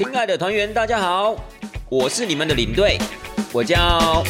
[0.00, 1.36] 亲爱的团员，大家好，
[1.90, 2.96] 我是你们的领队，
[3.52, 4.24] 我叫。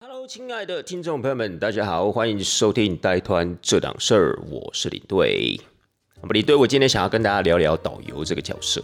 [0.00, 5.60] Hello，亲爱的听众朋友们，大家好，欢迎收听带团这档事儿，我是领队。
[6.22, 8.82] 那么领队，我今天想要跟大家聊聊导游这个角色。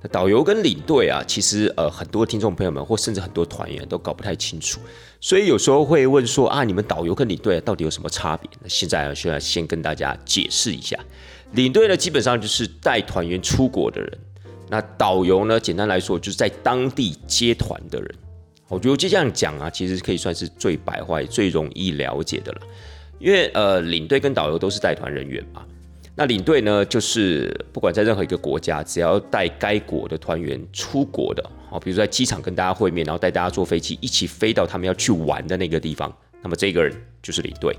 [0.00, 4.80] 那导游跟领队啊，其实呃，很多听众朋友们或甚至很多团员都搞不太清楚，
[5.20, 8.50] 所以有时候会问说啊，你们导游跟领队到底有什么差别？
[8.62, 10.98] 那现在需要先跟大家解释一下，
[11.52, 14.18] 领队呢基本上就是带团员出国的人，
[14.68, 18.14] 那导游呢，简单来说就是在当地接团的人。
[18.68, 22.60] 我觉得就这样讲啊，其实可以算是最白话、最容易了解的了，
[23.18, 25.62] 因为呃，领队跟导游都是带团人员嘛。
[26.14, 36.10] 那领队呢，就是不管在任何一个国家，只要带该国的团员出国的，哦，比如说在机场跟大家会面，然后带大家坐飞机一起飞到他们要去玩的那个地方，
[36.42, 37.76] 那么这个人就是领队。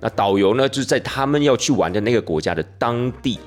[0.00, 3.38] 那导游呢，就是在他们要去玩的那个国家的当地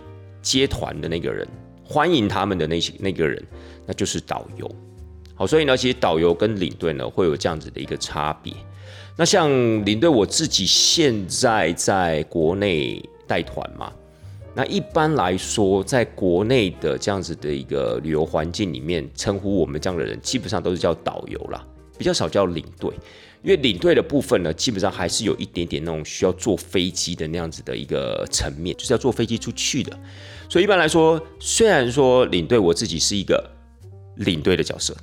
[0.42, 1.48] 接团的那个人，
[1.84, 3.42] 欢迎他们的那些那个人，
[3.86, 4.70] 那就是导游。
[5.34, 8.54] 好，所以呢，其实导游跟领队呢会有这样子的一个差别。
[9.18, 9.50] 那像
[9.86, 13.92] 领队我自己现在在国内带团嘛。
[14.54, 21.66] 那一般来说，在国内的这样子的一个旅游环境里面，称呼我们这样的人，基本上都是叫导游啦，
[21.98, 22.92] 比较少叫领队。
[23.44, 29.98] 因为领队的部分呢，基本上还是有一点点那种需要坐飞机的那样子的一个层面，就是要坐飞机出去的。
[30.50, 33.50] 所以一般来说，虽然说领队我自己是一个
[34.18, 34.96] 领队的角色，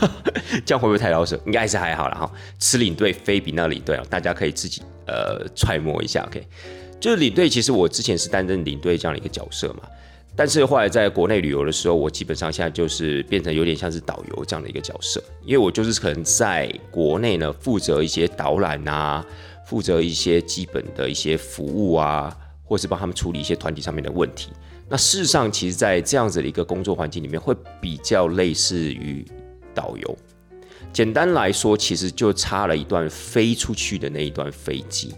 [0.66, 1.40] 这样会不会太老舍？
[1.46, 2.30] 应该还是还好了哈。
[2.58, 6.46] 此领队非彼那领队啊，大家可以自己呃揣摩一下，OK。
[7.00, 9.82] 就是领队，其实我之前是担任领队这样的一个角色嘛，
[10.36, 19.24] 但是后来在国内旅游的时候，我基本上现在就是变成有点像是导游这样的一个角色，因为我就是可能在国内呢负责一些导览啊，
[19.66, 24.50] 负责一些基本的一些服务啊，或是帮他们处理一些团体上面的问题。
[24.88, 29.26] 那事实上，其实，在这样子的一个工作环境里面，会比较类似于
[29.74, 30.18] 导游。
[30.92, 35.14] 简单来说，其实就差了一段飞出去的那一段飞机。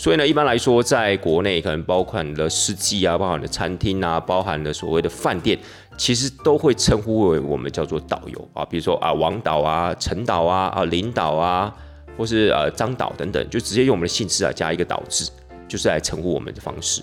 [0.00, 5.58] 所以呢，一般来说，在国内可能包含了司机啊，包含了餐厅啊，包含了所谓的饭店，
[5.98, 11.70] 其实都会称呼为我们叫做导游啊，比如说啊王导啊、陈导啊、啊领导啊，
[12.16, 15.30] 或是呃张导等等，就直接用我们的姓氏啊加一个导字，
[15.68, 17.02] 就是来称呼我们的方式。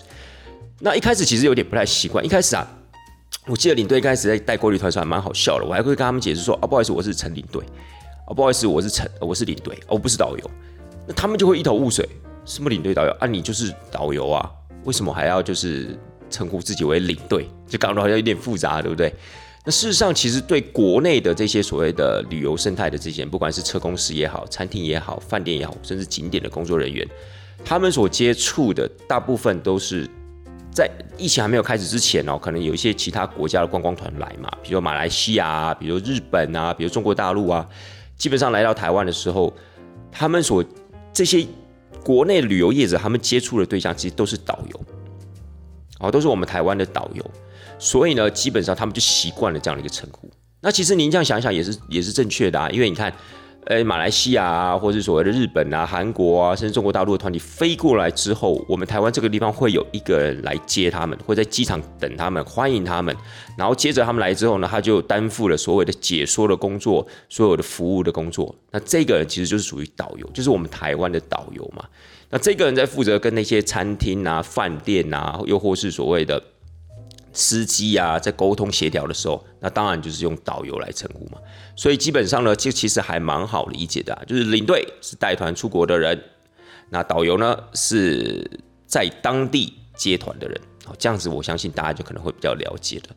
[0.80, 2.68] 那一开始其实有点不太习惯，一开始啊，
[3.46, 7.64] 我记得领队一开始在带过旅团时候还蛮好笑的，我还会跟他们解释说啊不好意思，我是陈领队
[8.26, 10.52] 啊不好意思，我是陈我是领队，我不是导游，
[11.08, 12.04] 那他们就会一头雾水。
[12.48, 13.28] 什么领队导游啊？
[13.28, 14.50] 你就是导游啊？
[14.86, 16.00] 为什么还要就是
[16.30, 17.46] 称呼自己为领队？
[17.68, 19.14] 就搞得好像有点复杂，对不对？
[19.66, 27.06] 那事实上，其实对国内的这些所谓的旅游生态的这些，不管是车公司也好、餐厅也好、饭店也好，甚至景点的工作人员，
[27.66, 30.10] 他们所接触的大部分都是
[30.72, 37.68] 在疫情还没有开始之前哦，可能有一些其他国家的观光团来嘛，比如马来西亚，比如日本啊，比如中国大陆啊，
[38.16, 39.54] 基本上来到台湾的时候，
[40.10, 40.64] 他们所
[41.12, 41.46] 这些。
[42.08, 44.80] 国内旅游业者他们接触的对象其实都是导游，
[46.00, 47.32] 哦，都是我们台湾的导游，
[47.78, 50.32] 所以呢，基本上他们就习惯了这样的一个称呼。
[50.62, 53.14] 那其实您这样想想也是也是正确的啊，因为你看。
[53.68, 63.14] 呃，马来西亚啊，或者是所谓的日本啊、韩国啊，甚至中国大陆的团体飞过来之后，我们台湾这个地方会有一个人来接他们，会在机场等他们，欢迎他们，
[63.58, 68.56] 然后接着他们来之后呢，他就担负了所谓的解说的工作，所有的服务的工作。
[68.72, 71.84] 那这个人其实就是属于导游，就是我们台湾的导游嘛。
[72.30, 76.42] 那这个人在负责跟那些餐厅啊、饭店啊，又或是所谓的。
[77.38, 81.38] 司机啊，在沟通协调的时候，那当然就是用导游来称呼嘛。
[81.76, 86.20] 所以基本上呢，就其实还蛮好理解的，就是领队是带团出国的人，
[86.90, 88.50] 那导游呢是
[88.88, 90.60] 在当地接团的人。
[90.84, 93.10] 好，这样子我相信大家就可能会比较了解的。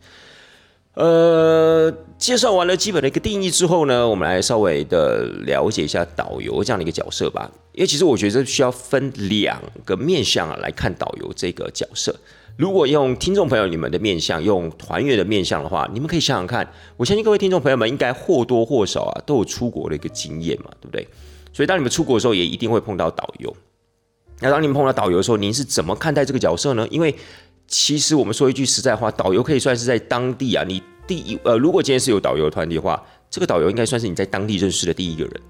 [0.94, 7.50] 呃，介绍完了基本的一个定义之后呢，我们来稍微的了解一下导游这样的一个角色吧。
[7.72, 12.14] 因为其实我觉得需要分两个面向啊来看导游这个角色。
[12.56, 16.70] 如果用听众朋友你们的面相，用团员的面相的话，你们可以想想看。
[16.96, 21.08] 我相信各位听众朋友们应该或多或少啊都有出国的一个经验嘛，对不对？
[21.52, 23.56] 所以当你们出国的时候，也一定会碰到导游。
[24.40, 26.86] 那当你们碰到导游的时候，您是怎么看待这个角色呢？
[26.90, 27.14] 因为
[27.66, 35.40] 其实我们说一句实在话，导游可以算是在当地啊，你第一呃，如果今天是有导游团体的话，这个导游应该算是你在当地认识的第一个人。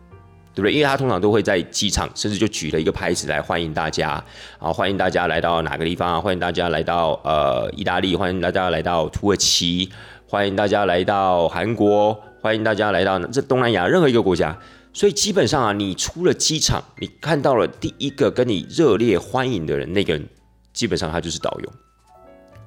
[0.55, 0.73] 对不对？
[0.73, 4.23] 因为他通常都会在机场，甚至就举了一个牌子来欢迎大家，
[4.59, 6.21] 啊，欢迎大家来到哪个地方啊？
[6.21, 9.91] 欢迎大家来到呃意大利，欢迎大家来到土耳其，
[10.27, 14.59] 欢迎大家来到韩国，欢迎大家来到这东南亚任何一个国家。
[14.93, 20.29] 所以基本上啊，你出了机场，你看到了第一个跟你热烈欢迎的人，那个人
[20.73, 21.73] 基本上他就是导游。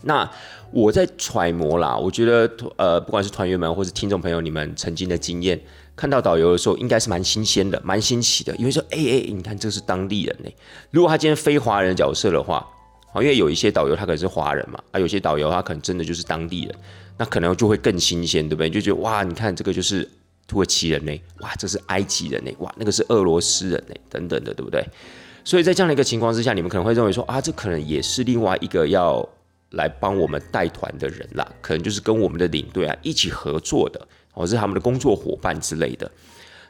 [0.04, 0.30] 那
[0.72, 5.60] 我在揣摩啦，我觉得呃，不管是团员们或是听众朋友，你们曾经的经验，
[5.96, 10.50] 看到导游的时候，应该是蛮新鲜的，蛮新奇的，因为说，哎哎，你看这是当地人呢。
[10.92, 12.66] 如果他今天非华人角色的话，
[13.14, 16.76] 啊，因为有一些导游他可能是华人嘛，啊，有些导游他可能真的就是当地人，
[17.18, 18.70] 那可能就会更新鲜，对不对？
[18.70, 20.10] 就觉得哇，你看这个就是
[20.48, 24.84] 土耳其人呢，哇，这是埃及人呢，哇，那个是俄罗斯人呢，等等的，对不对？
[25.44, 29.28] 所以在这样的一个情况之下，你们可能会认为说，啊，这可能也是另外一个要。
[29.74, 34.00] 来帮我们带团的人啦，可能就是跟我们的领队啊一起合作的，
[34.34, 36.12] 或是他们的工作伙伴之类的。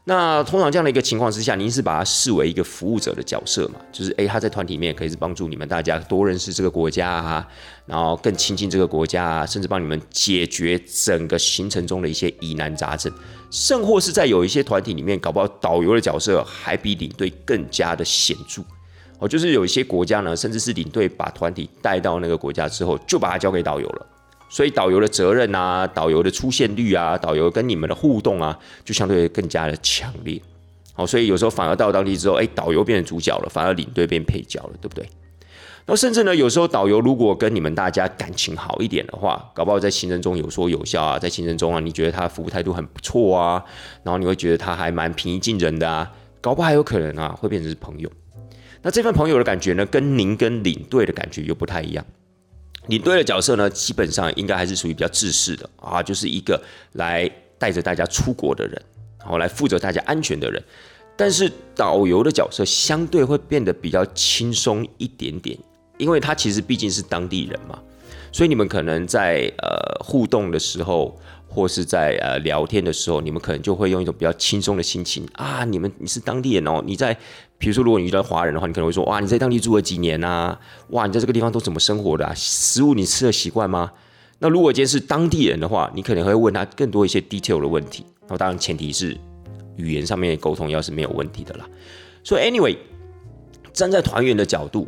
[0.06, 3.76] 那通常这样的一个情况之下，您是把它视为一个服务者的角色嘛？
[3.90, 7.48] 就是诶，他在团体里面可以是帮助你们大家多认识这个国家啊，
[7.86, 13.10] 然后更亲近这个国家啊，甚至帮你们解决整个行程中的一些疑难杂症，
[13.50, 18.62] 甚或是在有一些团体里面，搞不好导游的角色还比领队更加的显著。
[19.20, 24.08] 哦，就是有一些国家呢，甚至是领队把团体带到那个国家之后，就把它交给导游了。
[24.54, 28.56] 所以导游的责任啊，导游的出现率啊，导游跟你们的互动啊，
[28.86, 30.40] 就相对更加的强烈。
[30.94, 35.10] 好，所以有时候反而到当地之后，哎，导游变成主角了，反而领队变配角了，对不对？
[35.88, 43.66] 那甚至呢，有时候导游如果跟你们大家感情好一点的话，搞不好在行程中有说有笑啊，在行程中啊，你觉得他服务态度很不错啊，
[44.04, 48.08] 然后你会觉得他还蛮平易近人的啊，搞不好还有可能啊，会变成是朋友。
[48.84, 52.06] 那这份朋友的感觉呢，跟您跟领队的感觉又不太一样。
[52.88, 56.62] 领队的角色呢，基本上应该还是属于比较自私的啊，就是一个
[56.94, 58.82] 来带着大家出国的人，
[59.20, 60.64] 然后来负责大家安全的人。
[61.16, 65.58] 但是导游的角色相对会变得比较轻松一点点，
[65.98, 67.80] 因为他其实毕竟是当地人嘛，
[68.32, 71.20] 所以你们可能在呃互动的时候。
[71.54, 77.16] 或是在呃聊天的时候，你们可能就会用一种比较轻松的心情啊，你们你是当地人哦，你在，
[77.60, 80.60] 比如说如果你遇到华人的话，你可能会说哇，你在当地住了几年啊？
[80.90, 82.26] 哇，你在这个地方都怎么生活的？
[82.26, 82.34] 啊？
[82.36, 83.92] 食物你吃的习惯吗？
[84.40, 88.04] 那如果今天是当地人的话，你可能会问他更多一些 detail 的问题。
[88.28, 89.16] 那当然前提是
[89.76, 91.66] 语言上面的沟通要是没有问题的啦。
[92.24, 92.76] 所以 anyway，
[93.72, 94.88] 站在团员的角度，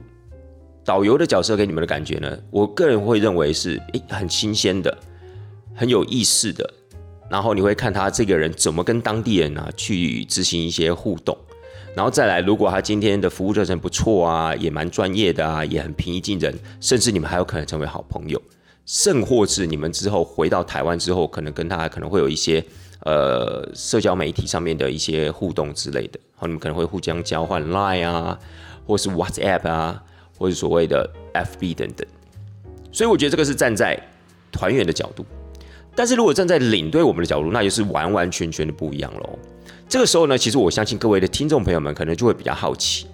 [0.83, 4.97] 导游的角色给你们的感觉呢，我个人会认为是诶很新鲜的。
[5.75, 6.73] 很有意思的，
[7.29, 11.37] 然后你会看他这个人怎么跟当地人啊去执行一些互动，
[11.93, 18.41] 然后再来，如果他今天的服务热忱不错啊，也蛮专业的啊，也很平易近人，甚至你们还有可能成为好朋友，
[18.85, 22.63] 甚或是你们之后回到台湾之后，可能跟他可能会有一些
[23.01, 28.39] 呃社交媒体上面的一些互动之类的，然后，你们可能会互相交换 Line 啊，
[28.85, 30.03] 或是 WhatsApp 啊，
[30.37, 32.07] 或是所谓的 FB 等等，
[32.91, 33.97] 所以我觉得这个是站在
[34.51, 35.25] 团员的角度。
[35.95, 39.39] 但是如果站在领队我们的角度，那就是完完全全的不一样喽。
[39.87, 43.07] 这个时候呢，其实我相信各位的听众朋友们可能就会比较好奇，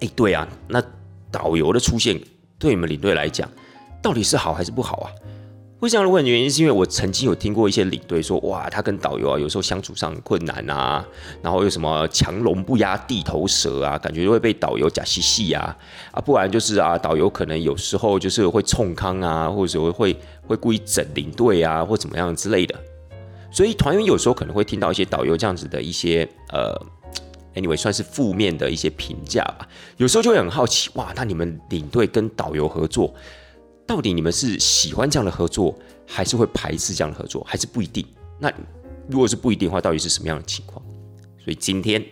[0.00, 0.82] 哎，对啊，那
[1.30, 2.18] 导游的出现
[2.58, 3.48] 对你们领队来讲，
[4.00, 5.10] 到底是好还是不好啊？
[5.80, 11.06] 会这样问的原因，是因为我曾经有听过一些领队说，哇，他跟导游啊，有时候相处上困难啊，
[11.40, 15.76] 然后有什么强龙不压地头蛇啊，感觉就会被导游假戏戏啊，
[16.10, 20.16] 啊，不然就是啊，导游可能有时候就是会冲康啊，或者说会
[20.48, 22.74] 会故意整领队啊，或怎么样之类的。
[23.52, 26.76] 所以团员有时候可能会听到一些导游这样子的一些呃
[27.54, 29.68] ，anyway 算是负面的一些评价吧。
[29.96, 33.14] 有时候就会很好奇，哇，那你们领队跟导游合作？
[33.88, 35.74] 到底你们是喜欢这样的合作，
[36.06, 38.06] 还是会排斥这样的合作，还是不一定？
[38.38, 38.52] 那
[39.08, 40.84] 如果是不一定的话，到底是什么样的情况？
[41.42, 42.04] 所以今天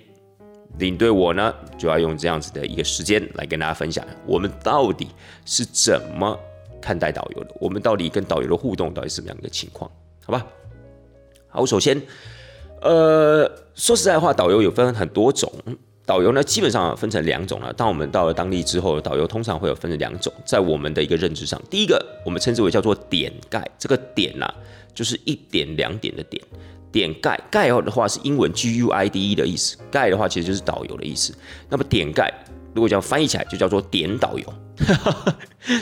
[0.78, 5.08] 领队我呢，就要用这样子的一个时间来跟大家分享，我们到底
[5.44, 6.38] 是怎么
[6.80, 7.54] 看待导游的？
[7.60, 9.90] 我们到底跟导游的互动到底是什么样的情况？
[10.24, 10.46] 好吧？
[11.48, 12.00] 好，首先，
[12.80, 15.52] 呃，说实在话，导游有分很多种。
[16.06, 17.72] 导游呢，基本上分成两种了。
[17.72, 24.48] 当我们到了当地之后，导游通常会有分成两种，在我们的一个认知上，第一个我们称之为叫做点盖，这个点呐，
[24.94, 26.40] 就是一点两点的点，
[26.92, 31.34] 点盖盖的话是英文 G U I D E 的意思，盖的话其实就是导游的意思。
[31.68, 32.32] 那么点盖
[32.72, 34.54] 如果叫翻译起来就叫做点导游，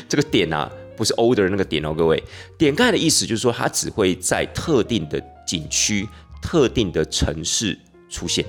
[0.08, 2.22] 这个点啊不是 order 那个点哦，各位，
[2.56, 6.08] 点盖的意思就是说它只会在特定的景区、
[6.40, 7.78] 特定的城市
[8.08, 8.42] 出现。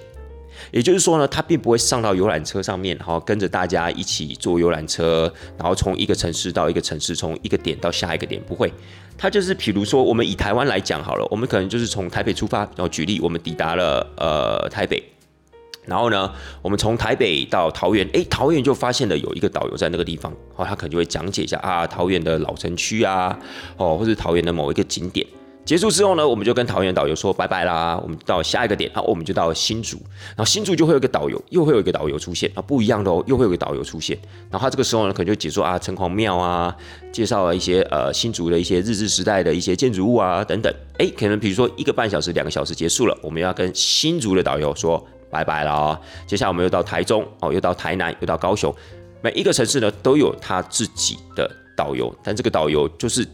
[0.71, 8.71] 也就是说呢，他并不会上到游览车上面，然后跟着大家一起坐游览车，然后从一个城市到一个城市，从一个点到下一个点，不会。
[9.17, 15.01] 他就是，比如说，我们以台湾来讲好了，我们可能就是从台北出发，然后举例，我们抵达了呃台北，
[15.85, 16.29] 然后呢，
[16.61, 23.39] 我们从台北到桃园，诶，桃园就发现了有一个导游在那个地方，哦，他可能就会讲解一下啊，桃园的老城区啊，
[23.77, 25.25] 哦，或者桃园的某一个景点。
[25.65, 27.99] 结束之后呢，我们就跟桃园导游说拜拜啦。
[28.03, 34.15] 我们到下一个点，啊，我们就到新竹，然后新竹就会有一个导游，又会有一个导游出现啊，不一样的哦，又会有一个导游出现。
[34.51, 36.75] 然后他这个时候呢，可能就解说啊，城隍庙啊，
[37.11, 40.71] 介绍了一些呃新竹的一些日治时代的一些建筑物啊等等。
[40.99, 45.99] 哎，可能比如说一个半小时、两个小时结束了，我们要跟新竹的导游说拜拜了哦。
[46.27, 48.71] 接下来我们又到台中哦，又到台南，又到高雄，
[49.19, 53.27] 每一个城市呢都有他自己的导游，但这个导游就是。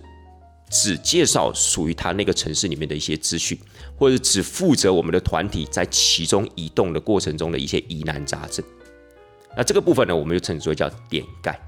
[0.72, 3.60] 只介绍属于他那个城市里面的一些资讯，
[3.98, 8.66] 或者只负责我们的团体在其中移动的过程中的一些疑难杂症。
[9.56, 11.60] 那这个部分呢，我们就称之为叫点盖。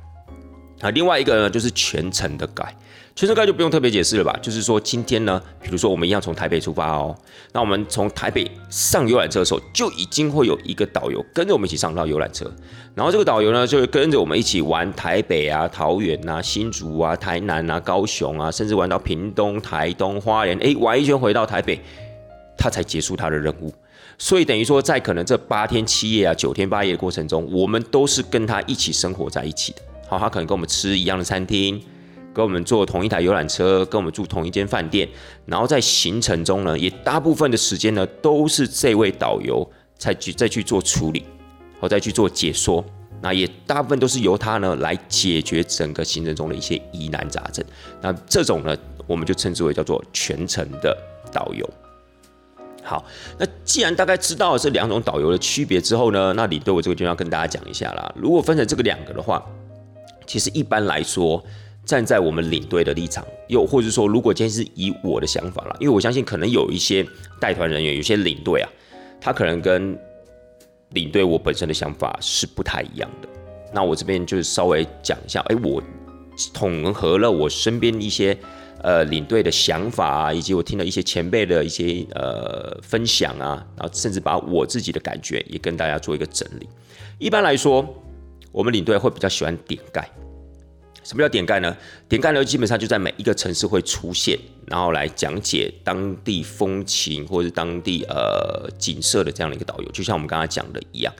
[0.79, 2.75] 啊，另外一个呢，就是全程的盖。
[3.15, 4.35] 全程盖就不用特别解释了吧？
[4.41, 7.15] 就是说今天呢，比如说我们一样从台北出发哦，
[7.51, 12.51] 那我们从台北上游览车的时候，就已经会有一个导游跟着我们一起上到游览车，
[12.95, 21.79] 然后这个导游呢，就会跟着我们一起玩台北啊、桃园啊、新竹啊、台南啊、高雄啊，甚至玩到屏东、台东、花莲，哎，玩一圈回到台北，
[22.57, 23.71] 他才结束他的任务。
[24.17, 29.81] 所以等于说，在可能这八天七夜啊、九天八夜的过程中，我们都是跟他一起生活在一起的。
[30.07, 31.79] 好，他可能跟我们吃一样的餐厅。
[32.33, 35.07] 跟我们坐同一台游览车，跟我们住同一间饭店，
[35.45, 41.23] 然后在行程中呢，也大部分的时间呢，都是这位导游再去再去做处理，
[41.79, 42.83] 好再去做解说，
[43.21, 47.63] 那也大部分都是由他呢来解决整个行程中的一些疑难杂症。
[48.01, 48.75] 那这种呢，
[49.05, 50.97] 我们就称之为叫做全程的
[51.31, 51.69] 导游。
[52.81, 53.05] 好，
[53.37, 58.11] 那既然大概知道了这两种导游的区别之后呢，那你对我这个就要跟大家讲一下啦。
[58.15, 59.45] 如果分成这个两个的话，
[60.25, 61.43] 其实一般来说。
[61.85, 67.05] 站在我们领队的立场，又或者说，如果今天是以我的想法了，因为我相信可能有一些
[67.39, 68.69] 带团人员，有些领队啊，
[69.19, 69.97] 他可能跟
[70.91, 73.27] 领队我本身的想法是不太一样的。
[73.73, 75.83] 那我这边就是稍微讲一下，哎，我
[76.53, 78.37] 统合了我身边一些
[78.81, 86.69] 呃领队的想法啊，以及我听了一些前辈的一些呃分享啊，然后甚至把我自己的感觉也跟大家做一个整理。
[87.17, 87.85] 一般来说，
[88.51, 90.09] 我们领队会比较喜欢点盖。
[91.03, 91.75] 什么叫点盖呢？
[92.07, 101.13] 点盖呢，基本上就在每一个城市会出现，然后来讲解当地风情或者是当地呃景色的这样的一个导游，就像我们刚才讲的一样。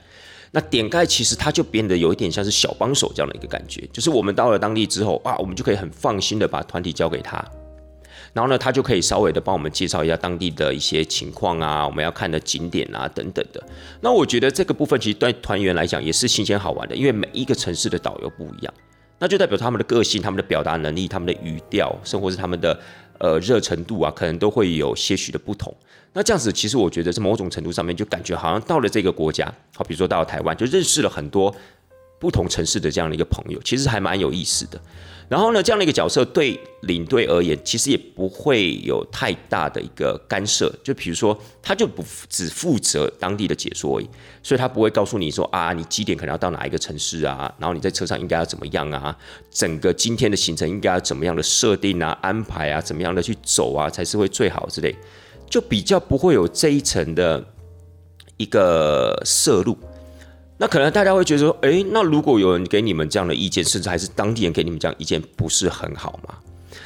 [0.52, 7.44] 那点盖其实它就变得有一点像是小帮手这样的一个感觉，就是我们到了当地之后啊，我们就可以很放心的把团体交给他，
[8.32, 13.60] 然后呢，他就可以稍微的帮我们介绍一下当地的一些情况啊，我们要看的景点啊等等的。
[14.00, 18.72] 那我觉得这个部分其实对团员来讲也是新鲜好玩的，因为每一个城市的导游不一样。
[19.18, 22.78] 那就代表他们的个性、他们的表达能力、他们的语调，甚或是他们的
[23.18, 25.74] 呃热程度啊，可能都会有些许的不同。
[26.12, 31.54] 那这样子，其实我觉得在某种程度上面，就感觉好像到了这个国家，好，比如说到了台湾，就认识了很多
[32.18, 34.80] 不同城市的这样的一个朋友，其实还蛮有意思的。
[35.28, 40.72] 然后呢，这样的一个角色对领队而言，其实也不会有太大的一个干涉。
[40.82, 44.08] 就比如说，他就不只负责当地的解说而已，
[44.42, 49.16] 所以他不会告诉你说啊，你几点可能要到哪一个城市啊，然后你在车上应该要怎么样啊，
[49.50, 54.94] 整个今天的行程应该要怎么样的设定啊、安排啊，怎么样的去走啊，才是会最好之类，
[55.48, 57.42] 就比较不会有这一层的
[58.36, 59.76] 一个摄入。
[60.56, 66.36] 那可能大家会觉得说，诶，那如果有人给你们这样的意见，甚至还是当地人给你们这样意见，不是很好吗？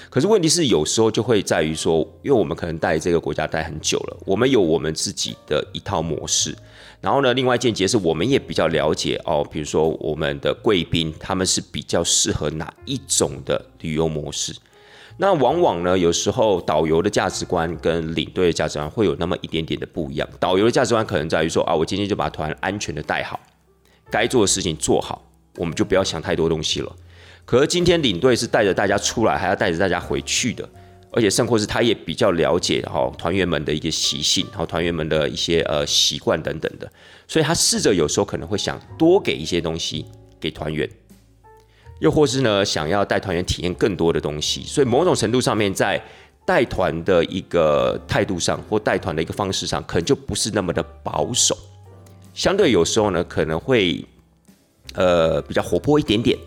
[0.09, 6.57] 可是问题是，有时候就会在于说，因为我们可能待这个国家待很久了，我们有我们自己的一套模式。
[7.03, 14.57] 然后呢，另外一件节是，我们也比较了解哦，比如说我们的贵宾他们是比较适合哪一种的旅游模式。
[15.19, 20.27] 那往往呢，有时候导游的价值观跟领队的价值观会有那么一点点的不一样。
[20.41, 23.39] 导游的价值观可能在于说啊，我今天就把团安全的带好。
[24.11, 25.23] 该做的事情做好，
[25.57, 26.97] 我们就不要想太多东西了。
[27.45, 30.69] 可是今天领队是带着大家出来，还要带着大家回去的，
[31.11, 36.91] 而且甚或是他也比较了解哈团员们的一个习性，然后团员们的一些呃习惯等等的，
[37.27, 40.05] 所以他试着有时候可能会想多给一些东西
[40.38, 40.87] 给团员，
[42.00, 45.99] 又或是呢想要带团员体验更多的东西，所以某种程度上面在
[46.45, 51.57] 带团的一个态度上或带团的一个方式上，可能就不是那么的保守。
[52.38, 54.04] 相对有时候呢，可能会
[54.95, 56.38] 呃比较活泼一点点，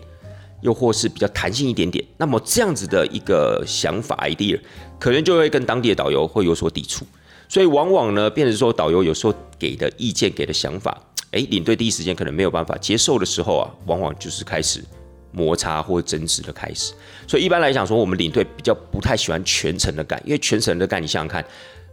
[0.62, 2.02] 又或是比较弹性一点点。
[2.16, 4.58] 那么这样子的一个想法 idea，
[4.98, 7.04] 可能就会跟当地的导游会有所抵触。
[7.46, 10.98] 所以往往呢，变成说导游有时候给的意见、给的想法，
[11.32, 14.82] 哎，领队第一时间可能没有办法接受的时候啊，往往就是开始
[15.30, 16.94] 摩擦或争执的开始。
[17.28, 21.44] 所以一般来讲说，我们领队比较不太喜欢全程的干，因为全程的干，你想想看。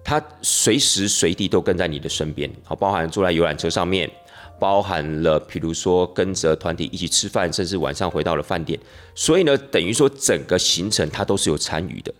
[0.10, 4.10] 他随时随地都跟在你的身边，好，包含坐在游览车上面，
[4.58, 8.80] 包含了比如说跟着团体一起吃饭，甚至晚上回到了饭店。
[9.14, 12.12] 所以呢，等于说整个行程他都是有参与的，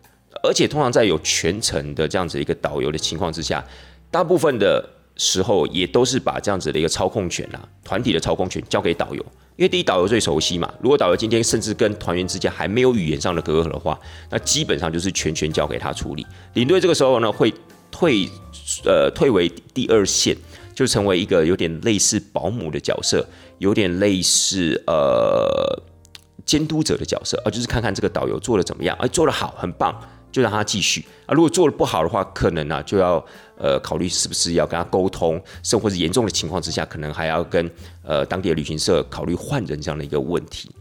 [0.44, 3.66] 而且通常在有全程的这样子一个导游的情况之下，
[4.12, 10.72] 大部分的时候也都是把这样子的一个操控权啊，团体的操控权交给导游，因为第一导游最熟悉嘛。
[10.80, 16.24] 如果导游今天甚至跟团员之间还没有语言上的隔阂的话，那基本上就是全权交给他处理。
[16.54, 17.52] 领队这个时候呢，会
[18.00, 18.30] 退
[18.86, 20.34] 呃退为第二线，
[20.74, 23.28] 就成为一个有点类似保姆的角色，
[23.58, 25.84] 有点类似呃。
[26.46, 29.96] 监督者的角色，啊就是看看这个导游做的怎么样，哎，做的好，很棒，
[30.32, 31.30] 就让他继续啊。
[31.36, 33.24] 如果做的不好的话，可能呢就要
[33.56, 37.70] 呃考虑是不是要跟他沟通，甚或是严重的情况之下，可能还要跟
[38.02, 40.72] 呃当地的旅行社考虑换人这样的一个问题。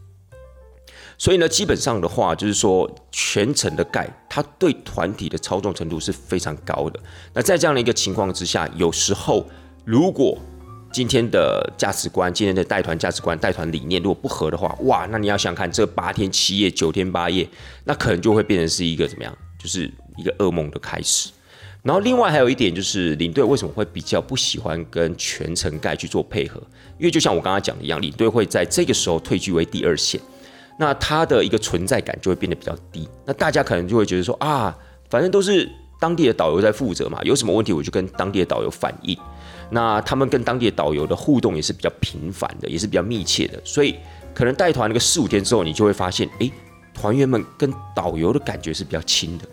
[1.18, 7.00] 所以呢，基本上的话，就是说全程的盖，他对团体的操纵程度是非常高的。
[7.34, 9.44] 那在这样的一个情况之下，有时候
[9.84, 10.38] 如果
[10.92, 17.46] 今天的价值观，今天的带团价值观、带团理念，如果不合的话，哇，那你要想看这八天七夜、九天八夜，
[17.84, 19.36] 那可能就会变成是一个怎么样？
[19.58, 21.30] 就是一个噩梦的开始。
[21.82, 26.62] 然后另外还有一点就是，领队为什么会比较不喜欢跟全程盖去做配合？
[26.98, 30.20] 因为就像我刚刚讲的一样，领队会在这个时候退居为第二线，
[30.78, 33.08] 那他的一个存在感就会变得比较低。
[33.26, 34.76] 那大家可能就会觉得说啊，
[35.10, 35.68] 反正都是
[36.00, 39.18] 当地的导游在负责嘛，有什么问题我就跟当地的导游反映。
[39.70, 43.96] 那他们跟当地的导游的互动也是比较频繁的，也是比较密切的，所以
[44.32, 46.50] 可能带团那个四五天之后，你就会发现，哎，
[46.94, 49.44] 团员们跟导游的感觉是比较亲的。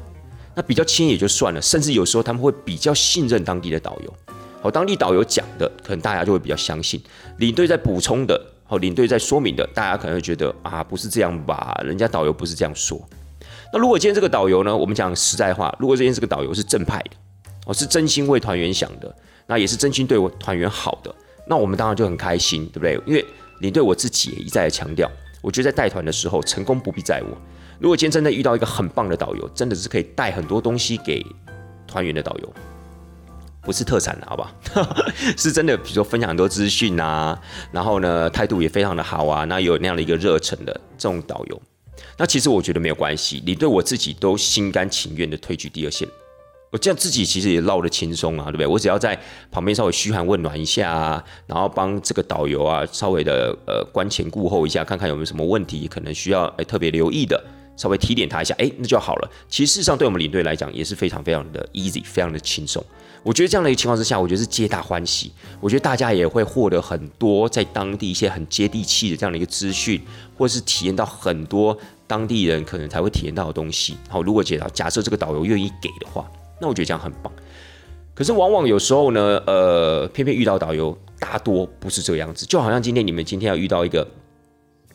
[0.54, 4.14] 那比较亲也就算了，甚至有时候他们会比较信任当地的导游。
[4.62, 7.02] 好，当地导游讲的，可能大家就会比较相信。
[7.40, 11.80] 领队在补充的，好，领队在说明的，大家可能会觉得啊，不是这样吧？
[11.86, 13.00] 人家导游不是这样说。
[13.72, 17.12] 那如果今天这个导游呢，我们讲实在话，如果今天这个导游是正派的，
[17.68, 19.16] 哦，是真心为团员想的。
[19.48, 21.14] 那也是真心对我团员好的，
[21.48, 23.00] 那我们当然就很开心，对不对？
[23.06, 23.24] 因为
[23.60, 25.08] 领队我自己也一再的强调，
[25.44, 27.38] 我觉得在带团的时候，成功不必在我。
[27.78, 31.24] 如果今天真的遇到一个很棒的导游，真的是可以带很多东西给
[31.86, 32.54] 团员的导游，
[33.66, 34.54] 不是特产的，好吧？
[35.36, 37.38] 是真的，比如说分享很多资讯啊，
[37.72, 41.62] 然后呢态度也非常的好啊，那有那样的一个热忱的这种导游，
[42.18, 46.08] 那其实我觉得没有关系，你对我自己都心甘情愿的退居第二线。
[46.72, 48.68] 我这样自己其实也唠得轻松啊，对不对？
[48.68, 49.18] 我只要在
[49.50, 57.42] 旁边稍微嘘寒问暖一下啊，然后帮这个导游啊稍微的呃观前顾后一下，看看有没有什么问题，可能需要哎特别留意的，
[57.78, 59.32] 稍微提点他一下，哎，那就好了。
[59.48, 62.84] 其实事实上对我们领队来讲也是非常非常的 easy，非常的轻松。
[63.26, 65.32] 我觉得这样的一个情况之下，我觉得是皆大欢喜。
[65.60, 70.00] 我觉得大家也会获得很多在当地一些很接地气的这样的一个资讯，
[70.38, 73.98] 或是体验到很多当地人可能才会体验到的东西。
[74.08, 76.30] 好，如果假假设这个导游愿意给的话。
[76.58, 77.30] 那我觉得这样很棒，
[78.14, 82.46] 可是往往有时候呢，呃，偏偏遇到导游，大多不是这个样子。
[82.46, 84.08] 就好像今天你们今天要遇到一个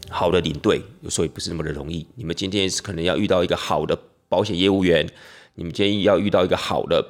[0.09, 2.07] 好的领队，有时候也不是那么的容易。
[2.15, 5.07] 你们今天是可能要遇到一个好的保险业务员，
[5.55, 7.05] 你们今天要遇到一个好的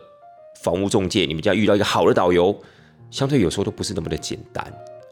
[0.62, 2.56] 房屋中介，你们家遇到一个好的导游，
[3.10, 4.64] 相对有时候都不是那么的简单。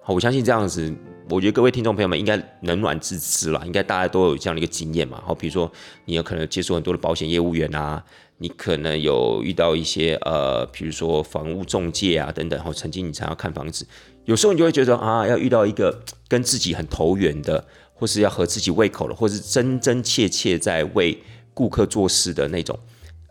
[0.02, 0.94] 好，我相信这样子，
[1.28, 5.22] 我觉得各位听众朋友们应该冷暖自知了，应该大家都有这样的一个经验嘛。
[5.24, 5.70] 好，比如说
[6.04, 8.04] 你有可能接触很多的保险业务员啊。
[8.40, 13.84] 你可能有遇到一些呃，比如说房屋中介啊等等，然后曾经你想要看房子，
[14.26, 21.20] 有时候你就会觉得啊，要遇到一个跟自己很投缘的，或是要合自己胃口的，或是真真切切在为
[21.52, 22.78] 顾客做事的那种，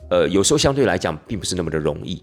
[0.09, 2.21] 呃，有时候相对来讲并不是那么的容易。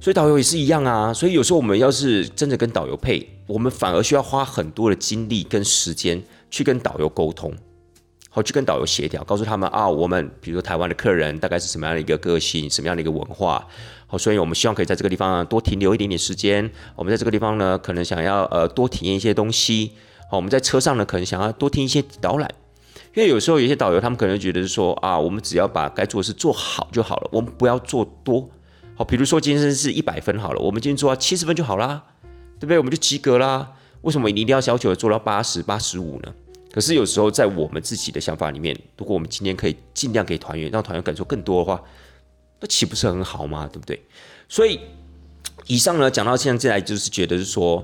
[0.00, 7.52] 所以导游也是一样啊，所以有时候我们要是真的跟导游配，我们反而需要花很多的精力跟时间去跟导游沟通。
[8.30, 13.66] 好，去跟导游协调，告诉他们啊，我们比如说台湾的客人大概是什么样的一个个性，什么样的一个文化。
[14.06, 16.70] 好，所以我们希望可以在这个地方多停留一点点时间。
[16.94, 19.92] 我们在这个地方呢，可能想要呃多体验一些东西。
[20.30, 22.48] 好，我们在车上呢，可能想要多听一些导览。
[23.14, 28.48] 因为有时候有些导游他们可能觉得是说啊，我们只要把该做的事做好就好了，我们不要做多。
[28.94, 32.04] 好，比如说今天是一百分好了，我们今天做到七十分就好啦，
[32.58, 32.78] 对不对？
[32.78, 33.72] 我们就及格啦。
[34.02, 36.32] 为什么你一定要要求做到八十八十五呢？
[36.70, 41.82] 可是有时候在我们自己的想法里面，如果我们今天可以尽量给团员，让团员感受更多的话，
[42.60, 43.68] 那岂不是很好吗？
[43.72, 44.00] 对不对？
[44.48, 44.78] 所以
[45.66, 47.82] 以上呢讲到现在，就是觉得是说，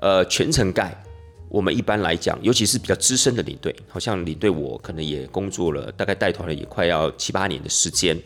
[0.00, 1.02] 呃，全程盖，
[1.50, 8.16] 我们一般来讲，尤其是比较资深的领队，好像领队我可能也工作了，大概带团了也快要七八年的时间，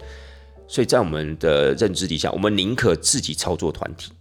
[0.69, 4.13] 所以在我们的认知底下，我们宁可自己操作团体。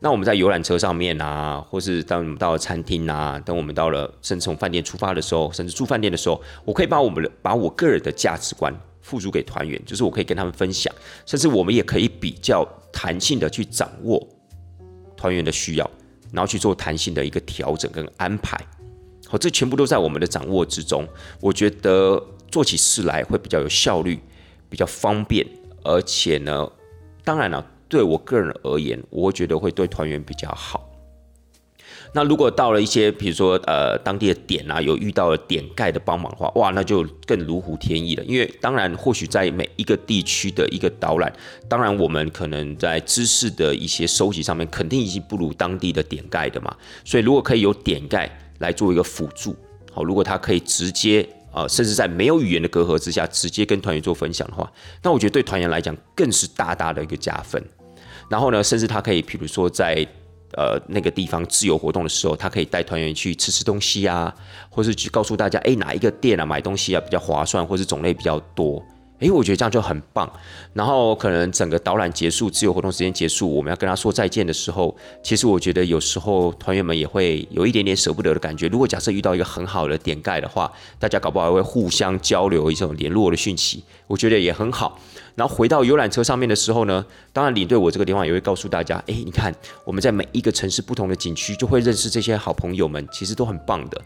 [0.00, 14.22] 那我们在游览车上面啊，或是当我们到了餐厅啊，等我们到了甚至从饭店出发的时候，甚至住饭店的时候，我可以把我们的把我个人的价值观付诸给团员，就是我可以跟他们分享，甚至我们也可以比较弹性的去掌握
[15.16, 15.90] 团员的需要，
[16.34, 18.58] 然后去做弹性的一个调整跟安排。
[19.26, 21.08] 好，这全部都在我们的掌握之中。
[21.40, 24.20] 我觉得做起事来会比较有效率，
[24.68, 25.46] 比较方便，
[25.82, 26.70] 而且呢，
[27.24, 30.86] 当然了，对我个人而言，我觉得会对团员比较好。
[32.16, 38.22] 那如果到了一些，比如说呃当地的点啊，有遇到了点盖的帮忙的话，哇，那就更如虎添翼了。
[38.22, 41.32] 因为当然，或许在每一个地区的一个导览，
[41.68, 46.72] 当然我们可能在知识的一些收集上面，肯定已经不如当地的点盖的嘛。
[47.04, 49.56] 所以如果可以有点盖来做一个辅助，
[49.92, 54.72] 好，如果他可以直接啊，甚至在没有语言的隔阂之下，直接跟团员做分享的话，
[55.02, 57.60] 那我觉得对团员来讲更是大大的一个加分。
[58.30, 60.06] 然后呢，甚至他可以，比如说在
[60.56, 64.34] 呃，那个地方自由活动的时候，他可以带团员去吃吃东西啊，
[64.70, 68.84] 或是去告诉大家，哎，哪一个店啊买东西啊比较划算，或是种类比较多。
[69.20, 70.30] 诶，我觉得这样就很棒。
[70.72, 78.66] 然后可能整个导览结束，自由活动时间结束，我们要跟他说再见的时候，其实我觉得有时候团员们也会有一点点舍不得的感觉。
[78.68, 84.98] 如果假设遇到一个很好的点盖的话，大家搞不好会互相交流一种联络的讯息，我觉得也很好。
[85.36, 94.00] 然后回到游览车上面的时候呢，当然领队我这个地方也会告诉大家，诶，你看我们在每一个城市不同的景区就会认识这些好朋友们，其实都很棒的。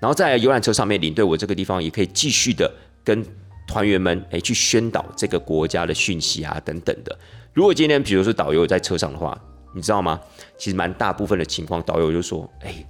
[0.00, 2.72] 然后在游览车上面，领队我这个地方也可以继续的
[3.04, 3.24] 跟。
[3.66, 7.18] 团员们，哎，去宣导这个国家的讯息啊，等等的。
[7.52, 9.40] 如果今天，比如说导游在车上的话，
[9.74, 10.20] 你知道吗？
[10.58, 12.84] 其实蛮大部分的情况，导游就说：“哎，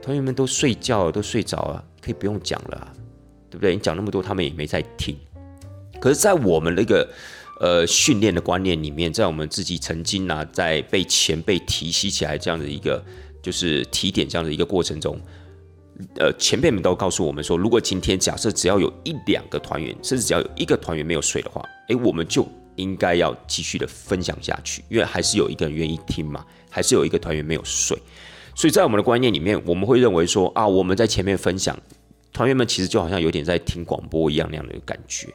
[0.00, 2.92] 团员们都睡觉了，都睡着了，可以不用讲了，
[3.50, 3.74] 对不对？
[3.74, 5.16] 你讲那么多，他们也没在听。”
[6.00, 7.08] 可是，在我们那个
[7.60, 13.02] 呃训练的观念里面，在我们自己曾经啊，在被前辈提携起来这样的一个
[13.40, 15.16] 就是提点这样的一个过程中。
[16.16, 27.98] 呃，前辈们都告诉我们说，如果今天假设只要有一两个团员，甚至只要有一个团员没有睡的话，诶，我们就应该要继续的分享下去，因为还是有一个人愿意听嘛，还是有一个团员没有睡，
[28.54, 31.78] 所以在我们的观念里面，我们会认为说啊，我们在前面分享，
[32.32, 35.28] 团员们其实就好像有点在听广播一样那样的感觉。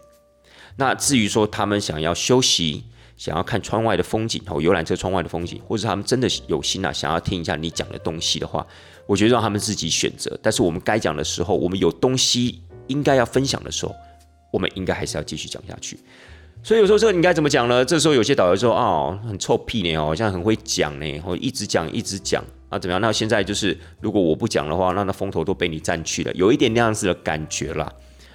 [0.78, 2.84] 那至于说他们想要休息，
[3.16, 8.66] 想要看窗外的风景，哦，游览车窗外的风景，或者他们真的有心啊，想要听一下你讲的东西的话。
[9.08, 13.96] 我觉得让他们自己选择，但是我们该讲的时候，我们有东西应该要分享的时候，
[14.52, 15.98] 我们应该还是要继续讲下去。
[16.62, 17.86] 所以有时候这个你该怎么讲呢？
[17.86, 23.00] 这时候有些导游说：“哦，很臭屁呢，哦，好像很会讲呢，或一直讲一直讲啊，怎么样？
[23.00, 27.90] 那现在就是如果我不讲的话，那那风头都被你占去了，有一点那样子的感觉啦。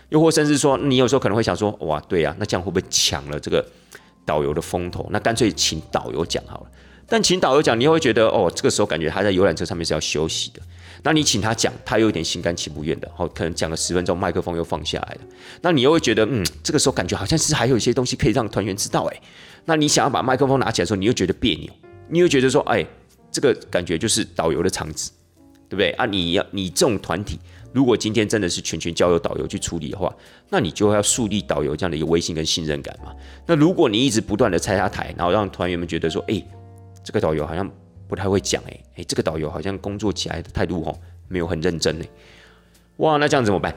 [0.09, 3.63] 又或甚至说，你有时候可能会想说：哇，对呀，那这样会不会抢了这个
[4.25, 5.07] 导游的风头？
[5.11, 6.67] 那干脆请导游讲好了。”
[7.09, 10.61] 但请导游讲，你又会觉得哦，这个时候感觉他在游览车上面是要休息的。
[11.05, 15.21] 那你请他讲，他又有点心甘情不愿的，好，可能讲了十分钟，麦克风又放下来了。
[15.61, 19.21] 那你又会觉得，嗯，这个时候感觉好像是还有一些东西可以让团员知道，哎，
[19.65, 21.73] 那你想要把麦克风拿起来的时候，你又觉得别扭，
[22.09, 22.87] 你又觉得说，哎，
[23.33, 25.11] 这个感觉就是导游的场子，
[25.69, 26.07] 对不对啊？
[26.07, 27.37] 你要你这种团体，
[27.73, 30.15] 如果今天真的是全权交由导游去处理的话，
[30.51, 33.13] 那你就要树立导游这样的一个威信跟信任感嘛。
[33.45, 36.41] 那如果你一直不断的拆他台，然后让团员们觉得说，哎。
[37.05, 37.71] 这个导游好像
[38.09, 42.07] 不太会讲哎哎，这个导游好像工作起来的态度哦没有很认真哎，
[42.99, 43.75] 哇，那这样怎么办？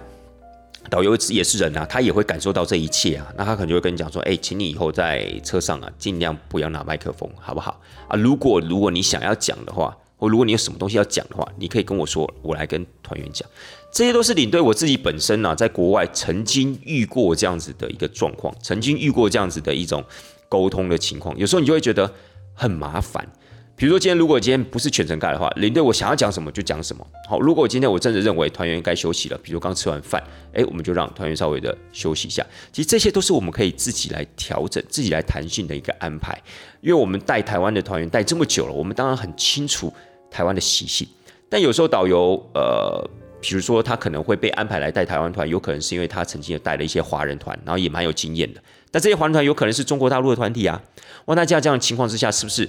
[0.88, 8.16] 导游也是人啊，他也会感受到这一切啊，那他可能就会跟你讲说，哎，请你以后在车上啊，尽量不要拿麦克风，好不好啊？
[8.16, 13.50] 如果如果你想要讲的话，或如果你有什么东西要讲的话，你可以跟我说，我来跟团员讲。
[13.92, 20.04] 这些都是领队我自己本身呢，在国外曾经遇过这样子的一个状况，曾经遇过这样子的一种
[20.48, 22.14] 沟通的情况，有时候你就会觉得。
[22.56, 23.28] 很麻烦，
[23.76, 27.06] 比如说今天如果今天不是全程盖的话，领队我想要讲什么就讲什么。
[27.28, 32.46] 好，如果今天我真的认为团员该休息了，比如刚吃完饭，哎，我们就让团员稍微的休息一下。
[32.72, 36.42] 其实这些都是我们可以自己来调整、自己来弹性的一个安排。
[36.80, 39.92] 因为我们带台湾的团员带这么久了，我们当然很清楚
[40.32, 41.06] 台湾的习性。
[41.50, 43.06] 但有时候导游，呃，
[43.42, 48.62] 比如说他可能会被安排来带台湾团，有可能是因为他曾经也带了一些华人团，然后也蛮有经验的。
[48.96, 50.82] 那这些环团有可能是中国大陆的团体啊，
[51.26, 52.66] 哇，那这样这样的情况之下，是不是？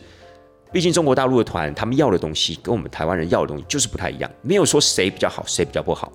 [0.72, 6.12] 毕竟中国大陆的团，他们要的东西跟我们台湾人要的东西就是不太一样，没有说谁比较好，谁比较不好。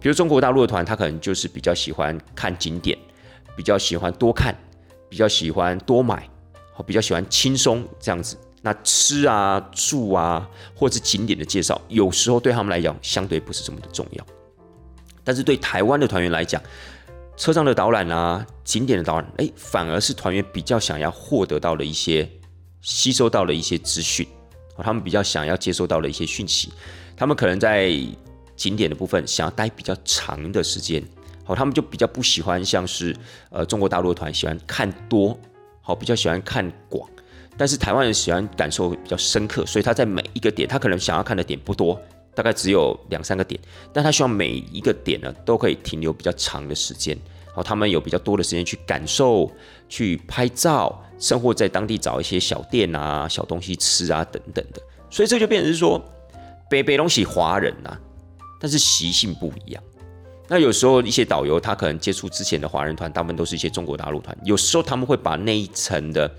[0.00, 2.98] 比如中国大陆的团，他可能就是比较喜欢看景点，
[3.54, 4.52] 比较喜欢多看，
[5.08, 6.28] 比较喜欢多买，
[6.84, 8.36] 比较喜欢轻松这样子。
[8.62, 10.44] 那吃啊、住啊，
[10.74, 14.26] 或者景点的介绍，有时候对他们来讲，相对不是这么的重要。
[15.22, 16.60] 但是对台湾的团员来讲，
[17.42, 22.30] 车上的导览啊，景点的导览，哎，反而是团员比较想要获得到的一些、
[22.82, 24.24] 吸收到的一些资讯，
[24.76, 26.72] 他们比较想要接收到的一些讯息，
[27.16, 27.90] 他们可能在
[28.54, 31.02] 景点的部分想要待比较长的时间，
[31.42, 33.12] 好，他们就比较不喜欢像是
[33.50, 35.36] 呃中国大陆的团喜欢看多，
[35.80, 37.10] 好，比较喜欢看广，
[37.58, 42.00] 但是台湾人喜欢感受比较深刻，所以他在每一个点，他可能想要看的点不多。
[42.34, 43.60] 大概只有两三个点，
[43.92, 47.16] 但他希望每一个点呢都可以停留比较长的时间，
[47.54, 49.50] 好，他们有比较多的时间去感受、
[49.88, 54.80] 去拍照，生活在当地找一些小店啊、小东西吃啊等等的。
[55.10, 56.02] 所以这就变成是说，
[56.70, 57.98] 北北东西华人呐，
[58.58, 59.82] 但是习性不一样。
[60.48, 66.30] 那有时候一些导游他可能接触之前的华人团，大部分都是一些中国大陆团，有时候他们会把那一层的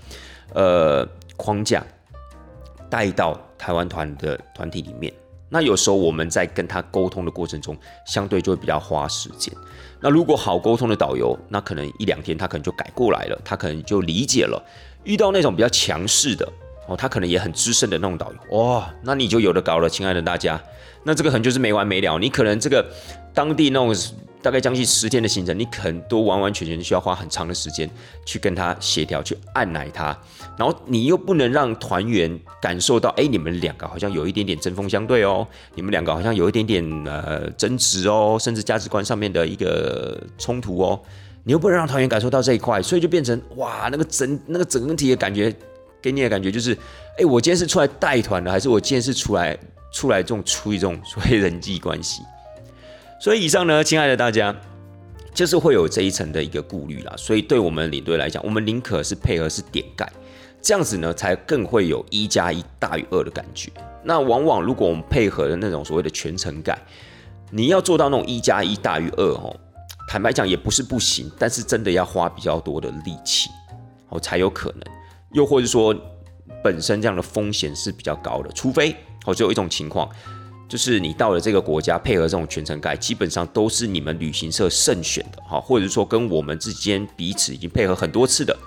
[0.52, 1.84] 呃框架
[2.90, 5.12] 带到台湾团的团体里面。
[5.54, 9.54] 那有时候我们在跟他沟通的过程中，相对就会比较花时间。
[10.00, 14.60] 那如果好沟通的导游，那可能一两天他可能就改过来了，他可能就理解了。
[15.04, 16.44] 遇到那种比较强势的
[16.88, 20.60] 哦，他可能也很资深的那种导游，哇，那你就有的搞了，亲爱的大家。
[21.04, 22.84] 那这个可能就是没完没了，你可能这个
[23.32, 23.94] 当地那种。
[24.44, 27.88] 大概将近十天的行程，你可能都完完全全需要花很长的时间
[28.26, 30.14] 去跟他协调，去按奶他，
[30.58, 41.00] 然后你又不能让团员感受到，哎，你们两个好像有一点点针锋相对哦，你们两个好像有一点点呃争执哦，甚至价值观上面的一个冲突哦，
[41.42, 45.50] 你又不能让团员感受到这一块，所以就变成哇，那个整那个整体的感觉
[46.02, 46.76] 给你的感觉就是，
[47.16, 49.58] 哎，我今天是出来带团的，还是我今天是出来
[49.90, 52.20] 出来这种处理这种所谓人际关系？
[53.24, 54.54] 所以以上呢，亲爱的大家，
[55.32, 57.14] 就是会有这一层的一个顾虑啦。
[57.16, 60.06] 所以对我们领队来讲，我们宁可是配合是点盖，
[60.60, 63.72] 这样子呢，才更会有一加一大于二的感觉。
[64.02, 66.78] 那往往如果我们配合的那种所谓的全程盖，
[67.50, 69.56] 你要做到那种一加一大于二哦，
[70.06, 73.48] 坦白讲也不是不行，但是真的要花比较多的力气
[74.10, 74.82] 哦才有可能。
[75.32, 75.96] 又或者说，
[76.62, 80.10] 本身这样的风险是比较高的，除非哦只有一种情况。
[80.74, 88.58] 就是你到了这个国家，配合这种全程盖，基本上都是你们旅行社慎选的哈，或者说跟我们之间彼此已经配合很多次的，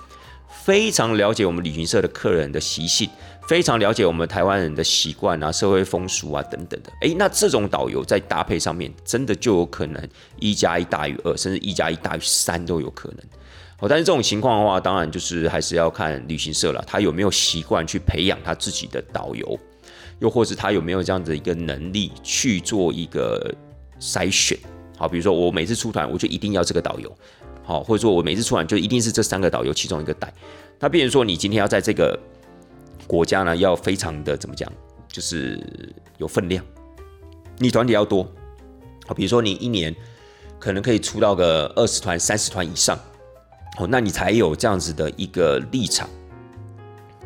[0.64, 3.10] 非常了解我们旅行社的客人的习性，
[3.46, 6.90] 非常了解我们台湾人的习惯啊、社会风俗啊等等的。
[7.02, 10.08] 诶，那这种导游在搭配上面，真的就有可能
[10.40, 13.18] 一加一大于二，甚至一加一大于三都有可能。
[13.80, 19.58] 哦，但是这种情况的话，当然就是还是要看旅行社了，他有没有习惯去培养他自己的导游。
[20.20, 23.54] 又或是他有没有这样子一个能力去做一个
[24.00, 24.58] 筛选？
[24.96, 27.16] 好，比如说我每次出团，我就一定要这个导游，
[27.62, 30.32] 好，或者说我每次出团就一定是这三个导游其中一个带。
[30.80, 32.18] 那比如说你今天要在这个
[33.06, 34.72] 国家呢，要非常的怎么讲，
[35.06, 35.60] 就是
[36.16, 36.64] 有分量，
[37.58, 38.24] 你团体要多，
[39.06, 39.94] 好，比如说你一年
[40.58, 42.98] 可能可以出到个二十团、三十团以上，
[43.78, 46.10] 哦，那你才有这样子的一个立场。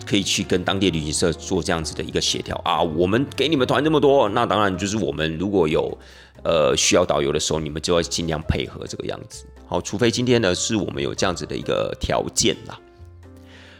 [0.06, 5.96] 可以去跟当地旅行社做这样子的一个协调啊，我们给你们团这么多，那当然就是我们如果有
[6.44, 9.44] 呃需要导游的时候，你们就要尽量配合这个样子。
[9.66, 12.78] 好，除非今天呢是我们有这样子的一个条件啦。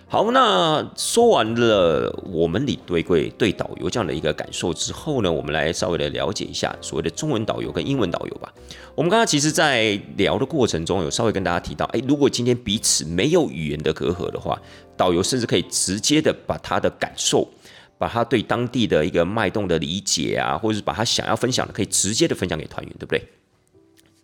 [0.07, 8.53] 好，那说完了我们领队贵对导游这样的一个感受之后呢，我们来稍微的了解一下所谓的中文导游跟英文导游吧。
[8.95, 14.61] 我们刚刚其实，在聊的过程中，有稍微跟大家提到，哎，如果今天彼此没有语言的隔阂的话，
[15.03, 17.51] 导游甚至可以直接的把他的感受，
[17.99, 23.27] 把他对当地的一个脉动的理解啊，或者是把他想要分享的，可以直接的分享给团员，对不对？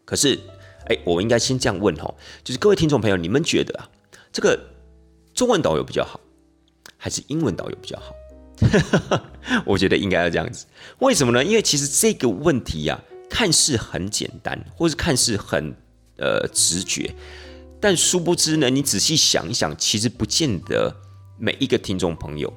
[0.04, 0.38] 可是，
[0.86, 2.14] 哎，我应该先这样问哈，
[2.44, 3.90] 就是各位听众朋友，你们觉得啊，
[4.32, 4.56] 这个？
[5.34, 6.18] 中文导游比较好，
[6.96, 8.12] 还是英文导游比较好？
[9.64, 10.66] 我觉得应该要这样子。
[10.98, 11.44] 为什么呢？
[11.44, 15.72] 因为其实这个问题呀，看似很简单，或是看似很
[16.16, 17.14] 呃直觉，
[17.80, 20.94] 但殊不知呢，你仔细想一想，其实不见得
[21.38, 22.52] 每一个听众朋友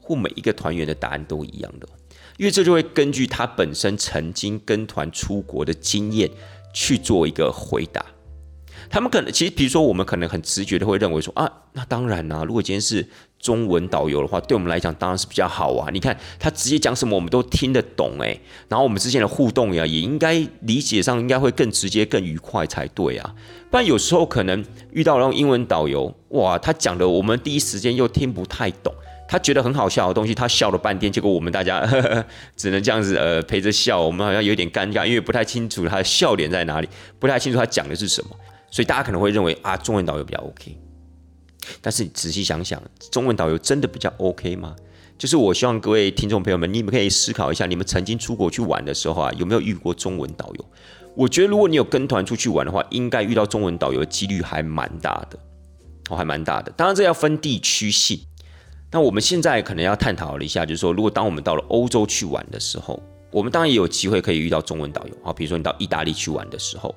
[0.00, 1.86] 或每一个团员的答案都一样的，
[2.38, 6.30] 因为这就会根据他本身曾经跟团出国的经验
[6.72, 8.04] 去做一个回答。
[8.90, 13.08] 他们可能其实，比如说，我们可能很直觉的会认为说啊，那当然啦，如果今天是
[13.42, 15.90] 中文导游的话，对我们来讲当然是比较好啊。
[15.92, 18.40] 你看他直接讲什么，我们都听得懂诶。
[18.68, 23.34] 然后我们之间的互动呀，也应该理解上应该会更直接、更愉快才对啊。
[23.68, 28.94] 不然有时候可能遇到那种英文导游，哇，他讲的我们第一时间又听不太懂，
[29.28, 32.24] 他觉得很好笑的东西，他笑了半天，结果我们大家呵 呵
[32.56, 38.30] 只能这样子呃陪着笑，我们好像有点尴尬，因为不太清楚他的笑点在哪里，不太清楚他讲的是什么。
[38.70, 40.74] 所以大家可能会认为啊，中文导游比较 OK，
[41.80, 44.74] 但是你仔细想想，中文导游真的比较 OK 吗？
[45.18, 50.64] 就是我希望各位听众朋友们，你们可以思考一下，你们曾经出国去玩的时候啊，有没有遇过中文导游？
[51.14, 55.38] 我觉得如果你有跟团出去玩的话，应该遇到中文导游的几率还蛮大的，
[56.10, 56.72] 哦，还蛮大的。
[56.72, 58.18] 当然这要分地区性。
[58.90, 66.94] 那我们现在可能要探讨了一下，就是说，如果当我们到了欧洲去玩的时候，我们当然也有机会可以遇到中文导游啊，比如说你到意大利去玩的时候。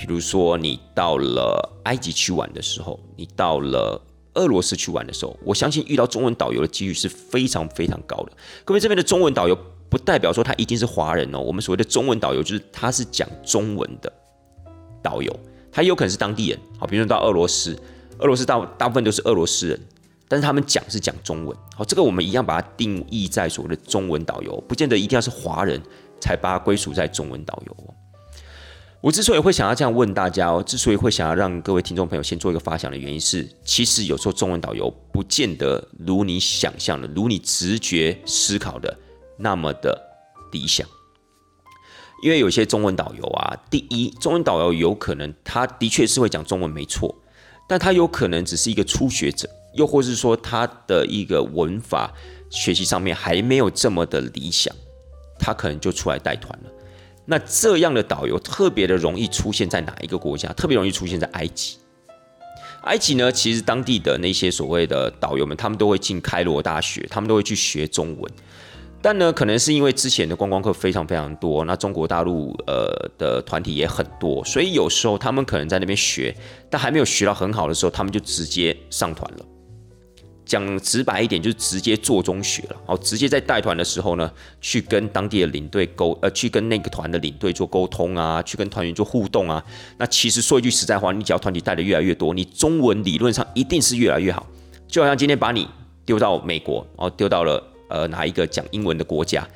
[0.00, 4.00] 比如说，你到了埃及去玩的时候，你到了
[4.32, 8.32] 俄罗斯去玩的时候，我相信遇到中文导游的几率是非常非常高的。
[8.64, 9.54] 各位这边的中文导游，
[9.90, 11.38] 不代表说他一定是华人哦。
[11.38, 14.10] 我们所谓的中文导游，就是他是讲中文的
[15.02, 15.38] 导游，
[15.70, 17.78] 他有可能是当地人，好，比如说到俄罗斯，
[18.20, 19.78] 俄罗斯大大部分都是俄罗斯人，
[20.28, 25.78] 但是他们讲是讲中文，好，这个我们一样把它定义在所谓的中文导游，不见得一定要是华人
[26.20, 27.76] 才把它归属在中文导游。
[29.02, 38.94] 我之所以会想要这样问大家哦，之所以会想要让各位听众朋友先做一个发想的原因是，其实有时候中文导游不见得如你想象的，如你直觉思考的
[39.38, 39.98] 那么的
[40.52, 40.86] 理想。
[42.22, 47.14] 因为有些中文导游啊，第一，中文导游有可能他的确是会讲中文没错，
[47.66, 52.12] 但他有可能只是一个初学者，又或是说他的一个文法
[52.50, 54.76] 学习上面还没有这么的理想，
[55.38, 56.70] 他可能就出来带团了。
[57.30, 60.52] 那这样的导游特别的容易出现在哪一个国家？
[60.54, 61.76] 特别容易出现在埃及。
[62.82, 68.32] 埃及呢，其实当地的那些所谓的导游们，他们都会进开罗大学，他们都会去学中文。
[69.00, 76.36] 但呢，可能是因为之前的观光客非常非常多，那中国大陆呃的团体也很多，所以有时候他们可能在那边学，
[76.68, 79.46] 但还没有学到很好的时候，他们就直接上团了。
[80.50, 82.76] 讲直白一点，就是直接做中学了。
[82.84, 84.28] 好，直接在带团的时候呢，
[84.60, 89.64] 去跟当地的领队沟，呃，去跟那个团的领队做沟通啊，去跟团员做互动啊。
[89.96, 94.44] 那其实说一句实在话，你只要团体带的越来越多，你中文理论上一定是越来越好。
[94.88, 95.68] 就好像今天把你
[96.04, 99.46] 丢到美国，然后丢到了呃哪一个讲英文的国家，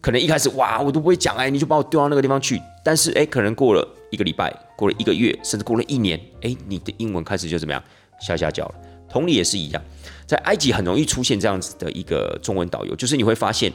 [0.00, 2.62] 可能一开始哇我都不会讲哎，你就把我丢到那个地方去。
[2.84, 7.82] 但是哎，可能过了一个礼拜，过了一个月，甚至过了一年，哎，你的英文开始就怎么样
[8.20, 8.74] 下下脚了。
[9.10, 9.82] 同理也是一样。
[10.26, 13.72] 在埃及很容易出现这样子的一个中文导游，就是你会发现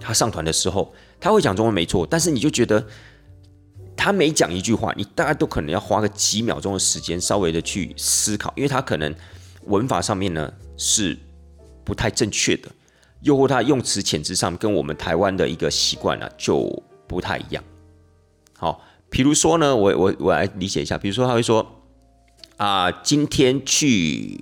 [0.00, 2.86] 他上团的时候，他会讲中文没错，但是你就觉得
[3.96, 9.14] 他每讲一句话，你大概都可能要花个几秒钟的时间，稍微的去思考，因为他可能
[9.64, 11.16] 文法上面呢是
[11.84, 12.68] 不太正确的，
[13.20, 17.64] 又或他用词遣词上跟我们台湾的一个习惯呢就不太一样。
[18.58, 21.82] 好，比如说呢，我我我来理解一下，比如说他会说
[22.58, 24.38] 啊，今天去。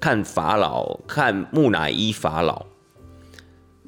[0.00, 2.66] 看法老，看木乃伊法老，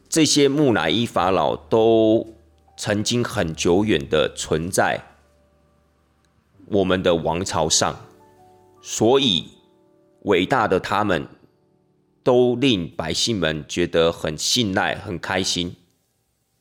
[0.09, 2.35] 这些木乃伊法老都
[2.77, 5.01] 曾经很久远的存在
[6.67, 7.95] 我们的王朝上，
[8.81, 9.49] 所以
[10.23, 11.27] 伟大的他们
[12.23, 15.77] 都令百姓们觉得很信赖、很开心，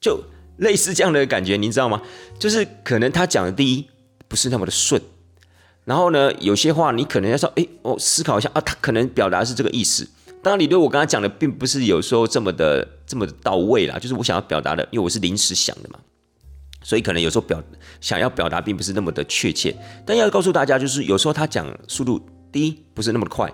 [0.02, 0.24] 就
[0.58, 2.02] 类似这样的感觉，你知道吗？
[2.38, 3.88] 就是可能他讲的第一
[4.28, 5.02] 不是那么的顺。
[5.88, 10.06] 然后呢，有些话你可能要说，哎，我思考一下啊，他可能表达是这个意思。
[10.44, 15.98] 当然，你对我刚才讲的并不是有时候这么的这么的到位啦，就是我想要表达的，因为我是临时想的嘛，
[16.84, 17.64] 所以可能有时候表
[18.02, 19.74] 想要表达并不是那么的确切。
[20.06, 22.20] 但要告诉大家，就是有时候他讲速度
[22.52, 23.50] 第一不是那么快，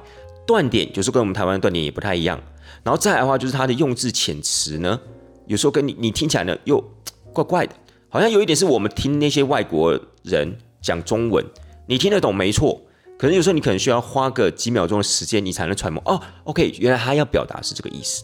[0.48, 2.42] 断点就是跟我们台湾的断点也不太一样。
[2.82, 5.00] 然后再来的话，就是他的用字遣词呢，
[5.46, 6.84] 有时候跟你你听起来呢又
[7.32, 7.76] 怪怪的，
[8.10, 11.46] 好像有一点是我们听那些外国人讲中文。
[11.86, 12.82] 你听得懂没错，
[13.18, 16.22] 可是有时候你可能需要花个几秒钟的时间，你才能揣摩哦。
[16.46, 18.24] OK，原来他要表达是这个意思。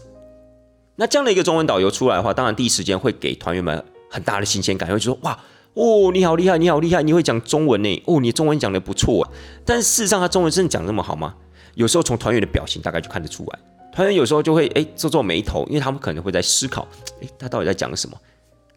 [0.95, 5.37] 那这样的一个中文导游出来的话，当然第一时间会给团员们很大的新鲜感，会说哇
[5.73, 8.03] 哦，你好厉害，你好厉害，你会讲中文呢？
[8.05, 9.29] 哦，你中文讲的不错。
[9.65, 11.35] 但事实上，他中文真的讲那么好吗？
[11.75, 13.59] 有时候从团员的表情大概就看得出来，
[13.93, 16.87] 团员有时候就会哎皱皱眉头，因为他们可能会在思考，
[17.21, 18.17] 哎，他到底在讲什么？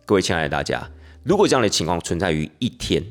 [0.05, 0.89] 各位亲爱的大家，
[1.25, 3.03] 如果这样的情况存在于一天。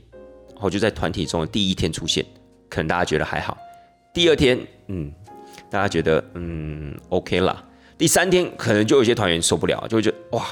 [0.62, 2.26] 我就在团体中的第一天出现，
[2.70, 3.58] 可能大家觉得还好。
[4.14, 5.12] 第二天，嗯，
[5.70, 7.64] 大家觉得嗯 OK 啦。
[7.98, 10.46] 第三天，可能就有些团员受不了，就会觉得哇，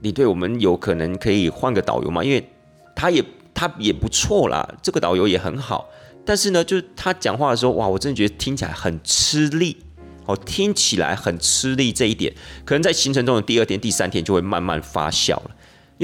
[0.00, 2.24] 你对我们有可能可以换个导游吗？
[2.24, 2.48] 因为
[2.96, 5.88] 他也他也不错啦，这个导游也很好。
[6.24, 9.76] 但是呢，就是他讲话的时候，哇，我真的觉得听起来很吃力，
[10.24, 11.92] 哦，听起来很吃力。
[11.92, 12.34] 这一点，
[12.64, 15.50] 可能在行程中的第二天、第三天就会慢慢发酵了。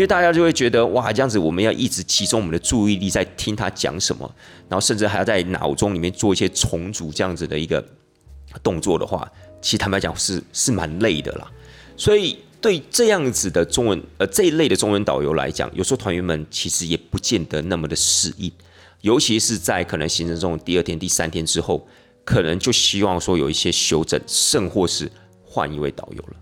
[0.01, 4.35] 因为大家就会觉得哇，这样子我们要一直集中我们的注意力在听他讲什么，
[4.67, 7.87] 然后甚至还要在脑中里面做一些重组这样子的一个
[8.63, 11.47] 动作的话，其实坦白讲是是蛮累的啦。
[11.99, 18.51] 所以对这样子的中文呃这一类的中文导游来讲，有时候团员们其实也不见得那么的适应，
[19.03, 21.87] 尤其是在可能行程中第二天、第三天之后，
[22.25, 25.13] 可能就希望说有一些修正，甚或是
[25.45, 26.37] 换一位导游了。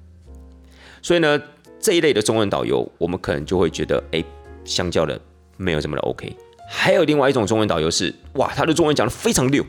[1.03, 1.43] 所以呢。
[1.81, 4.23] 这一类的中文导游，我们可能就会觉得，哎，
[4.65, 5.21] 相较的
[5.57, 6.35] 没有这么的 OK。
[6.69, 9.65] 还有另外一种中文导游是，哇，他的中文讲的非常溜，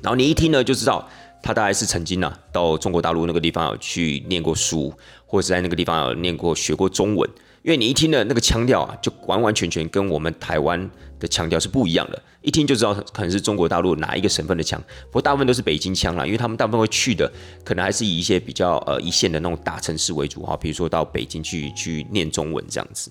[0.00, 1.06] 然后你一听呢就知道
[1.42, 4.92] 他大概是曾经呢到中国大陆那个地方去念过书，
[5.26, 7.28] 或者是在那个地方有念过学过中文。
[7.62, 10.88] 因为你一听的那个腔调啊，就完完全全跟我们台湾
[11.18, 14.80] 的腔调是不一样的，一听就知道可能是中国大陆哪一个省份的腔。
[15.06, 17.30] 不过大部分都是北京腔啦，因为他们大部分会去的，
[17.64, 23.10] 可能还是以一些比较呃一线的那种大城市为主哈，比如说到北京去去念中文这样子。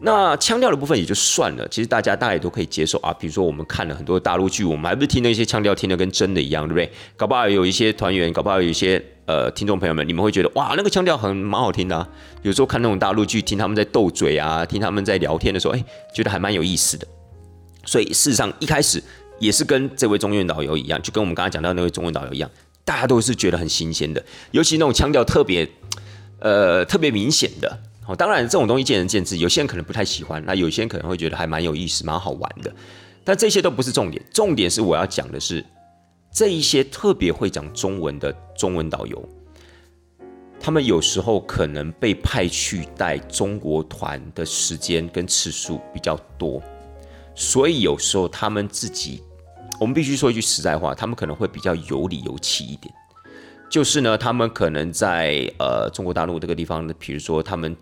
[0.00, 3.12] 那腔调的部分也就算了，其实大家大概都可以接受啊。
[3.12, 6.92] 比如说我们看了很多大陆剧，我们还不是听那些腔调听得跟真的一样，对不对？
[7.16, 12.08] 搞不好有一些团员，搞不好有一些呃听众朋友们，你们会觉得哇，那个腔调很蛮好听的。
[12.42, 17.04] 有时候看那种大陆剧，听他们在斗嘴啊，听他们在聊天的时候，哎，觉得还蛮有意思的。
[17.88, 19.02] 所以事实上一开始
[19.38, 22.50] 也是跟这位中院导游一样，就跟我们刚刚讲到那位中文导游一样，
[22.84, 25.66] 大家都是觉得很新鲜的，尤其那种腔调特别
[26.40, 27.80] 呃特别明显的。
[28.06, 32.70] 哦，当然这种东西见仁见智，有些人可能不太喜欢，那有些人可能会觉得还蛮有意思、蛮好玩的。
[33.24, 35.64] 但这些都不是重点，重点是我要讲的是
[36.32, 39.28] 这一些特别会讲中文的中文导游，
[40.58, 46.62] 他们有时候可能被派去带中国团的时间跟次数比较多，
[47.38, 49.22] 所以有时候他们自己，
[49.80, 52.92] 我们必须说一句实在话，他们可能会比较有理有气一点。
[53.70, 57.74] 就是呢，他们可能在呃中国大陆这个地方，比如说他们。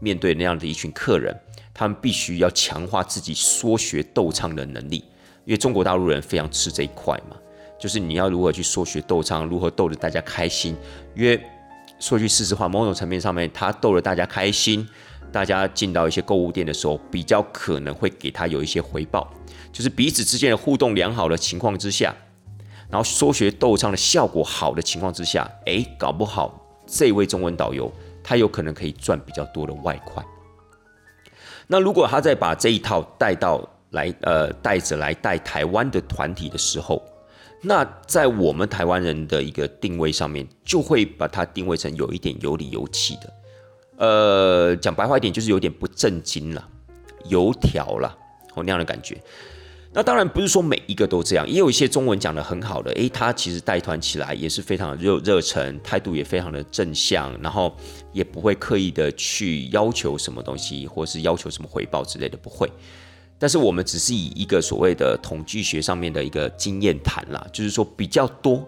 [0.00, 1.32] 面对那样的一群客人，
[1.72, 4.96] 他们必须要强化自己说学逗唱的能力，
[5.44, 7.36] 因为中国大陆人非常吃这一块嘛。
[7.78, 10.76] 就是你要如何去说学逗唱，如何逗得大家开心。
[11.14, 11.40] 因为
[12.00, 14.84] 说句事实话，某种层面上面，他逗了大家开心，
[15.32, 19.28] 大家进到一些购物店的时候，比较可能会给他有一些回报，
[19.72, 22.14] 就是彼此之间的互动良好的情况之下，
[22.90, 27.90] 然后说学逗唱的效果好的情况之下，诶，搞不好这位中文导游。
[28.24, 30.24] 他有可能可以赚比较多的外快。
[31.66, 37.02] 那如果他再把这一套带到来，呃，带着来带台湾的团体的时候，
[37.60, 43.32] 那在我们台湾人的一个定位上面，就会把它定位成有一点有理有气的。
[43.96, 46.68] 呃，讲白话一点，就是有点不正经了，
[47.28, 48.08] 油条了，
[48.54, 49.16] 哦那样的感觉。
[49.94, 57.76] 那当然不是说每一个都这样，也有一些中文讲的很好的，诶，他其实带团起来也是非常热热忱，态度也非常的正向，然后
[58.10, 62.70] 也不会刻意的去要求什么东西，或是要求什么回报之类的，不会。
[63.38, 68.66] 但是我们只是以一个所谓的统计学上面的一个经验谈啦，就是说比较多，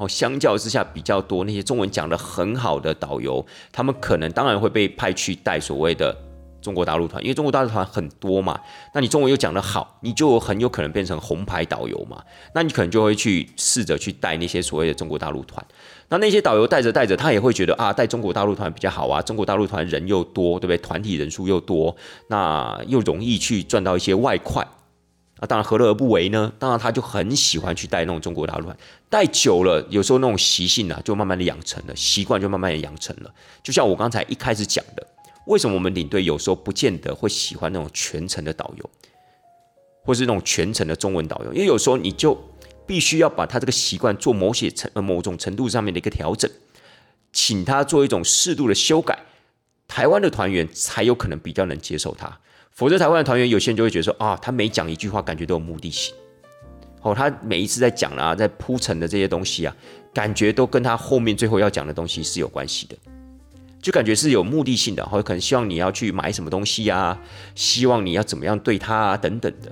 [0.00, 6.16] 哦，相较之下比较多那些中文讲的很好的导游，他们可能当然会被派去带所谓的。
[6.62, 8.60] 中国大陆团，因为中国大陆团很多嘛，
[8.92, 12.22] 那你中文又讲得好，你就很有可能变成红牌导游嘛。
[12.54, 15.64] 那你可能就会去试着去带那些所谓的中国大陆团。
[16.10, 19.22] 那那些导游带着带着，他也会觉得啊，带中国大陆团比较好啊。
[19.22, 20.76] 中国大陆团人又多，对不对？
[20.76, 21.96] 团体人数又多，
[22.26, 24.62] 那又容易去赚到一些外快。
[25.40, 26.52] 那当然何乐而不为呢？
[26.58, 28.76] 当然他就很喜欢去带那种中国大陆团，
[29.08, 33.34] 带久了，有时候那种习性啊，就慢慢的养成了，习惯就慢慢的养成了。
[33.62, 35.06] 就像我刚才一开始讲的。
[35.46, 38.90] 为什么我们领队有时候不见得会喜欢那种全程的导游，
[40.04, 41.52] 或是那种全程的中文导游？
[41.52, 42.38] 因为有时候你就
[42.86, 46.48] 必须要把他这个习惯做某些程呃某种程度上面的一个调整，
[47.32, 49.18] 请他做一种适度的修改，
[49.88, 52.38] 台湾的团员才有可能比较能接受他。
[52.80, 56.14] 否则，台湾的团员有些人就会觉得说啊，他每讲一句话感觉都有目的性，
[57.02, 59.76] 哦，他每一次在讲啊，在铺陈的这些东西啊，
[60.14, 62.96] 感觉都跟他后面最后要讲的东西是有关系的。
[63.82, 67.18] 就感觉是有目的性的，或者可能希望你要去买什么东西啊，
[67.54, 69.70] 希望你要怎么样对他啊等等的，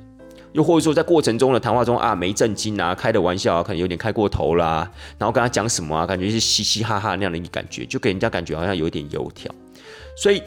[0.53, 4.87] 又或者说在过程中的谈话中啊没正经啊，开的玩笑啊可能有点开过头啦，
[5.17, 9.51] 然后跟他讲什么啊，感觉是嘻嘻哈哈那样的一个感觉，就给人家感觉好像有一点油条。
[10.15, 10.43] 所以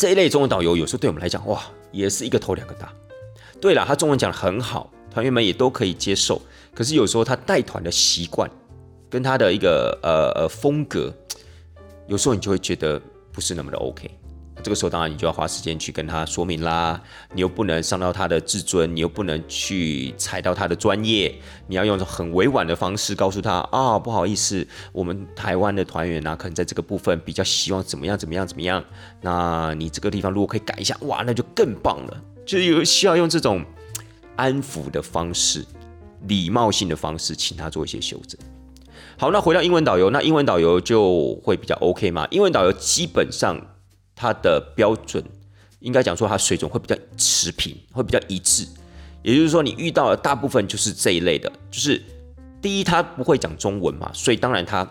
[0.00, 2.90] 这一类中文导游有时候对我们来讲，哇，也是一个头两个大。
[3.60, 6.40] 对了，他中文讲的很好，团员们也都可以接受，
[6.74, 8.50] 可是有时候他带团的习惯
[9.10, 11.12] 跟他的一个呃呃风格。
[12.06, 12.98] 有时候你就会觉得
[13.30, 14.10] 不是那么的 OK，
[14.60, 17.00] 这个时候当然你就要花时间去跟他说明啦。
[17.32, 21.34] 你又不能伤到他的自尊，你又不能去踩到他的专业，
[21.66, 28.84] 你要用很委婉的方式告诉他啊，不好意思，我们台湾的团员呢，可能在这个部分比较希望怎么样怎么样怎么样。
[29.20, 32.22] 那你这个地方如果可以改一下，哇，那就更棒了。
[32.46, 33.64] 就有需要用这种
[34.36, 35.64] 安抚的方式、
[36.26, 38.40] 礼貌性的方式，请他做一些修正。
[39.16, 42.26] 好，那回到英文导游，那英文导游就会比较 OK 嘛？
[42.30, 43.60] 英文导游基本上
[44.20, 45.24] 他的标准，
[45.78, 48.66] 应该讲说他水准会比较持平，会比较一致。
[49.22, 52.02] 也就是说，你遇到的大部分就是这一类的，就是
[52.60, 54.86] 第一他不会讲中文嘛，所以当然他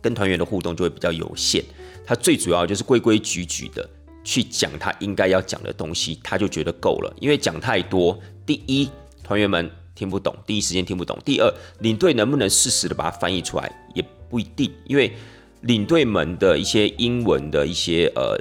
[0.00, 1.64] 跟团员的互动就会比较有限。
[2.04, 3.88] 他最主要就是规规矩矩的
[4.24, 7.14] 去讲他应该要讲的东西，他就觉得够了。
[7.20, 8.90] 因为讲太多，第一
[9.22, 9.70] 团员们。
[9.98, 11.18] 听不懂，第一时间听不懂。
[11.24, 15.12] 第二，领队能不能适时的把它翻译出来也不一定，因为
[15.62, 18.38] 领队们的一些英文的一些呃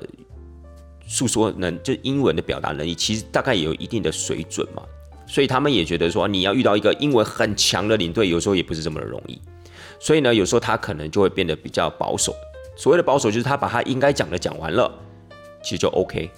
[1.07, 4.83] 诉说能，就英文的表达能力，其实大概也有一定的水准嘛。
[5.25, 9.41] 所以他们也觉得说，你要遇到一个英文很强的领队，有时候也不是这么的容易。
[9.99, 12.33] 所以呢，有时候他可能就会变得比较保守。
[12.77, 14.89] 所谓的保守，就是他把他应该讲的讲完了，
[15.63, 16.29] 其实就 OK。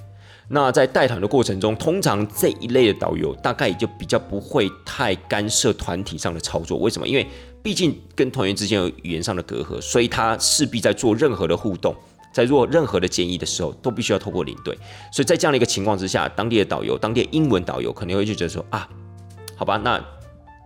[0.48, 6.80] 那在带团的过程中，通常这一类的导游大概也就比较不会太干涉团体上的操作。
[6.80, 7.08] 为什么？
[7.08, 7.28] 因为
[7.62, 11.95] 毕竟跟团员之间有语言上的隔阂，所以他势必在做任何的互动，
[12.34, 14.74] 在做任何的建议的时候，都必须要透过领队。
[15.12, 18.88] 所以在这样的一个情况之下，当地的导游、当地的英文导游可能会就觉得说啊，
[19.55, 20.03] 好吧，那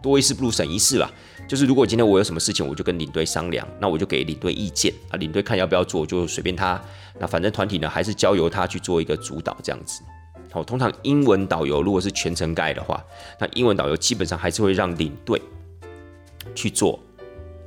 [0.02, 1.12] 多一事不如省一事啦。
[1.46, 6.82] 就是如果今天我有什么事情，我就跟领队商量，那我就给领队意见啊，领队看要不要做，就随便他。
[7.20, 10.02] 那反正团体呢，还是交由他去做一个主导这样子。
[10.52, 13.04] 好，通常英文导游如果是全程盖的话，
[13.40, 15.42] 那英文导游基本上还是会让领队
[16.56, 17.00] 去做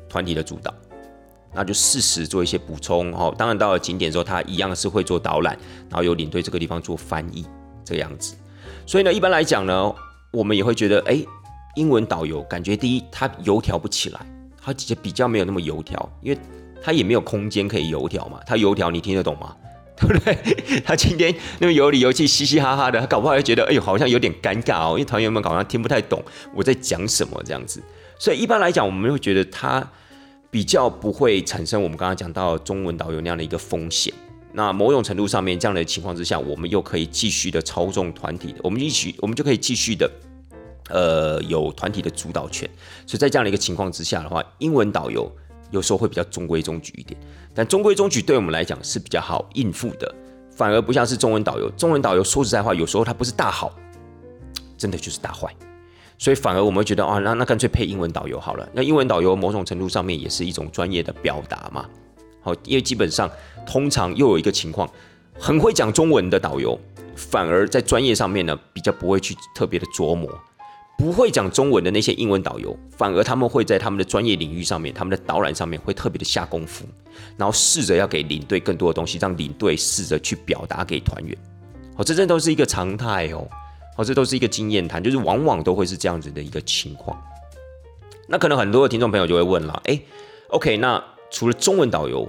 [0.08, 0.72] 团体的主导，
[1.54, 3.12] 那就适时做一些补充。
[3.14, 5.58] 哦，当然到了景点之后，他一样是会做导览，
[5.88, 7.46] 然后由领队这个地方做翻译
[7.84, 8.34] 这个样子。
[8.86, 9.94] 所以呢，一般来讲呢，
[10.30, 11.18] 我们也会觉得，哎，
[11.74, 14.20] 英文导游感觉第一他油条不起来，
[14.62, 16.38] 他其实比较没有那么油条，因为。
[16.82, 18.38] 他也没有空间可以油条嘛？
[18.46, 19.56] 他油条你听得懂吗？
[19.98, 20.80] 对不对？
[20.84, 26.22] 他今天那么有理有气、嘻嘻哈哈的，他搞不好会觉得，哎呦，好像有点尴尬哦，因为团员们好像听不太懂
[26.54, 27.82] 我在讲什么这样子。
[28.18, 29.86] 所以一般来讲，我们会觉得他
[30.50, 34.12] 比较不会产生我们刚刚讲到中文导游那样的一个风险。
[34.52, 40.10] 那某种程度上面，这样的情况之下，我们又可以继续的操纵团体，我们一起，我们就可以继续的，
[40.88, 42.68] 呃，有团体的主导权。
[43.06, 45.30] 所以在这样的一个情况之下的话，英文导游。
[45.72, 47.20] 有时候会比较中规中矩一点，
[47.52, 50.14] 但中规中矩对我们来讲是比较好应付的，
[50.52, 51.68] 反而不像是中文导游。
[51.70, 53.74] 中文导游说实在话，有时候他不是大好，
[54.78, 55.52] 真的就是大坏，
[56.18, 58.68] 所以反而我们会觉得啊，那那干脆配英文导游好了。
[58.72, 61.86] 那英文导游某种程度上面也是一种专业的表达嘛。
[62.40, 63.30] 好，因为基本上
[63.66, 64.88] 通常又有一个情况，
[65.38, 66.78] 很会讲中文的导游，
[67.14, 70.30] 反而在专业上面呢比较不会去特别的琢磨。
[70.98, 76.86] 不会讲中文的那些英文导游，反而他们会在他们的专业领域上面，他们的导览上面会特别的下功夫，
[77.36, 81.36] 然后试着要给领队更多的东西，让领队试着去表达给团员。
[81.96, 83.46] 哦，这这都是一个常态哦，
[83.96, 87.20] 哦，这都是一个经验谈，就是往往都会是这样子的一个情况。
[88.28, 90.00] 那可能很多的听众朋友就会问了，哎
[90.48, 92.28] ，OK，那除了中文导游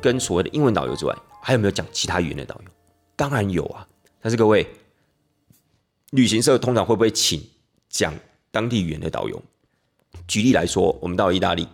[0.00, 2.70] 跟所谓的英文导游之外，还有没有讲其他语言的导游？
[3.14, 3.86] 当然有啊，
[4.20, 4.66] 但是各位，
[6.10, 7.42] 旅行社通常会不会请？
[7.88, 8.14] 讲
[8.50, 9.42] 当地语言的导游，
[10.26, 11.68] 举例来说，我们到意大利，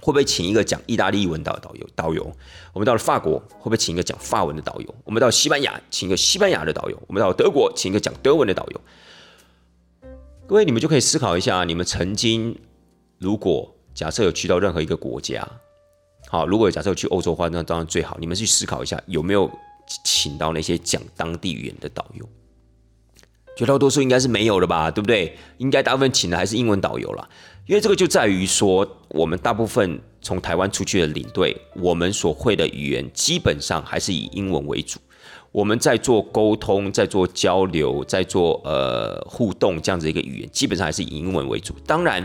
[0.00, 1.86] 会不会请一个讲意大利文的导游？
[1.94, 2.36] 导游，
[2.72, 4.94] 我们到了法国，会不会请一个讲法文的导游？
[5.04, 7.02] 我们到西班牙，请一个西班牙的导游？
[7.06, 8.80] 我们到德国，请一个讲德文的导游？
[10.46, 12.56] 各位，你们就可以思考一下，你们曾经
[13.18, 15.48] 如果假设有去到任何一个国家，
[16.28, 18.16] 好，如果假设有去欧洲的话，那当然最好。
[18.20, 19.50] 你们去思考一下，有没有
[20.04, 22.28] 请到那些讲当地语言的导游？
[23.56, 25.38] 绝大多数应该是没有的吧，对不对？
[25.56, 27.28] 应该大部分请的还是英文导游了，
[27.66, 35.00] 因为这个就在于说，我们大部分从台湾出去的领队，我们所会的语言基本上还是以英文为主。
[35.50, 41.74] 我们在做沟通，在做交流，在做呃互动这样子一个语言，基本上还是以英文为主。
[41.84, 42.24] 当然，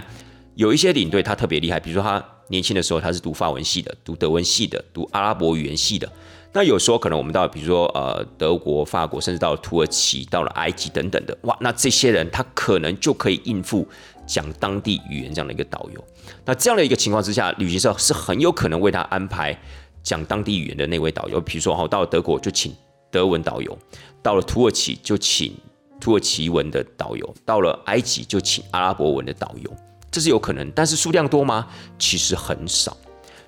[0.53, 6.07] 有一些领队他特别厉害，比如说他年轻的时候他是读法文系的，读德文系的，读阿拉伯语言系的。
[6.53, 13.87] 那有时候可能我们到，比如说呃德国、法国，甚至到了土耳其、到了埃及等等的，哇，那这些人他可能就可以应付
[14.31, 16.01] 讲当地语言这样的一个导游。
[16.45, 19.59] 那这样的一个情况之下，旅行社是很有可能为他安排
[20.01, 21.41] 讲当地语言的那位导游。
[21.41, 22.73] 比如说哈，到了德国就请
[23.11, 23.77] 德文导游，
[24.23, 25.53] 到了土耳其就请
[25.99, 29.69] 土耳其文的导游，到了埃及就请阿拉伯文的导游，
[30.09, 31.67] 这是有可能，但是数量多吗？
[31.99, 32.95] 其实很少。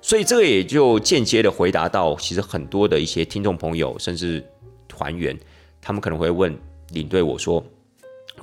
[0.02, 4.44] 所以这个也就间接的回答到，其实很多的一些听众朋友，甚至
[4.86, 5.34] 团员，
[5.80, 6.54] 他们可能会问
[6.90, 7.64] 领队我说：“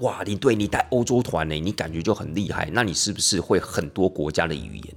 [0.02, 4.96] 哇，你对你带欧洲团呢，你感觉就很厉害，那你是不是会很多国家的语言？”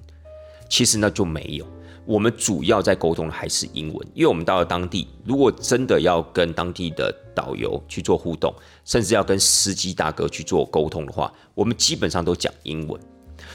[0.68, 1.66] 其实那就没有，
[2.06, 8.52] 我们主要在沟通的还是英文，因为我们到了当地，如果真的要跟当地的导游去做互动，
[8.84, 13.00] 甚至要跟司机大哥去做沟通的话，我们基本上都讲英文。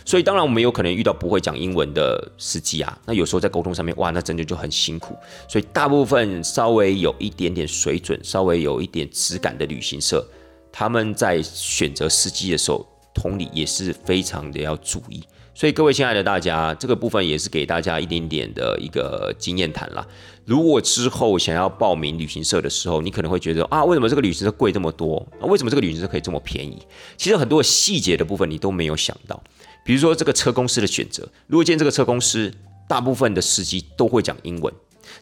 [0.05, 5.15] 所以当然我们有可能遇到不会讲英文的司机啊，那有时候在沟通上面，哇，那真的就很辛苦。
[5.47, 10.25] 所以大部分稍微有一点点水准、稍微有一点质感的旅行社，
[10.71, 15.23] 他们在选择司机的时候，同理也是非常的要注意。
[15.53, 20.07] 所以各位亲爱的大家，这个部分也是给大家一点点的一个经验谈啦。
[20.45, 25.17] 如果之后想要报名旅行社的时候，你可能会觉得啊，为什么这个旅行社贵这么多？
[25.41, 26.81] 啊，为什么这个旅行社可以这么便宜？
[27.17, 29.43] 其实很多细节的部分你都没有想到。
[29.83, 32.49] 比如说这个车公司的选择，如果今天这个车公司
[32.87, 34.73] 大部分的司机都会讲英文，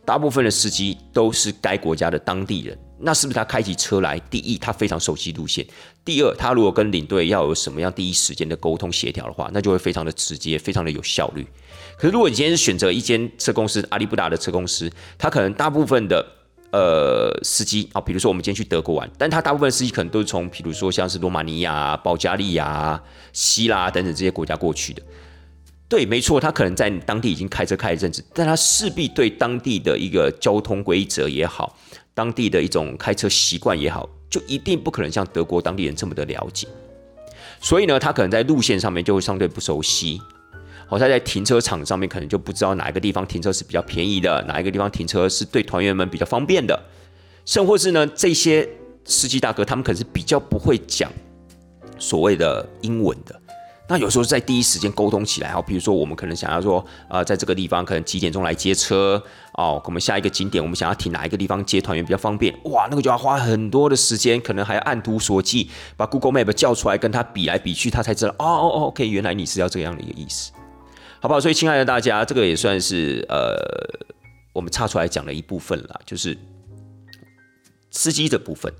[0.06, 5.66] 大部分的司机都是该国家的当地人，那是不是他开起车来，第一他非常熟悉路线，
[6.04, 11.46] 第二他如果跟领队要有什么样第一时间的沟通协调的话，那就会非常的直接，非常的有效率。
[11.98, 16.26] 可是如果你今天是选择一间车公司，阿里不达的车公司，他可能大部分的
[16.72, 23.02] 呃司机啊，比如说我们今天去德国玩，但他大部分司机可能都是从，比如说像是罗马尼亚、保加利亚、
[23.34, 25.02] 希腊等等这些国家过去的。
[25.90, 31.80] 对，没错，他可能在当地已经开车开一阵子，但他势必对当地的一个交通规则也好，
[32.18, 36.68] 当地的一种开车习惯也好，就一定不可能像德国当地人这么的了解。
[37.62, 40.20] 所以呢，他可能在路线上面就会相对不熟悉。
[40.88, 46.82] 好，他在停车场上面可能就不知道哪一个地方停车是比较便宜的，哪一个地方停车是对团员们比较方便的，
[47.46, 48.68] 甚或是呢，这些
[49.06, 51.12] 司机大哥他们可能是比较不会讲
[52.00, 53.40] 所谓的英文的。
[53.90, 59.22] 那有时候在第一时间沟通起来，哈，比如说我们可能想要说，呃，在这个地方可能几点钟来接车
[59.54, 70.52] 哦，我们下一个景点我们想要停哪一个地方接团员比较方便，哇，那个就要花很多的时间，可能还要按图索骥，把 Google Map 叫出来跟他比来比去，他才知道，哦哦哦，OK，原来你是要这样的一个意思，
[71.22, 71.40] 好不好？
[71.40, 73.56] 所以亲爱的大家，这个也算是呃，
[74.52, 76.38] 我们插出来讲的一部分了，就是
[77.90, 78.74] 司机的部分。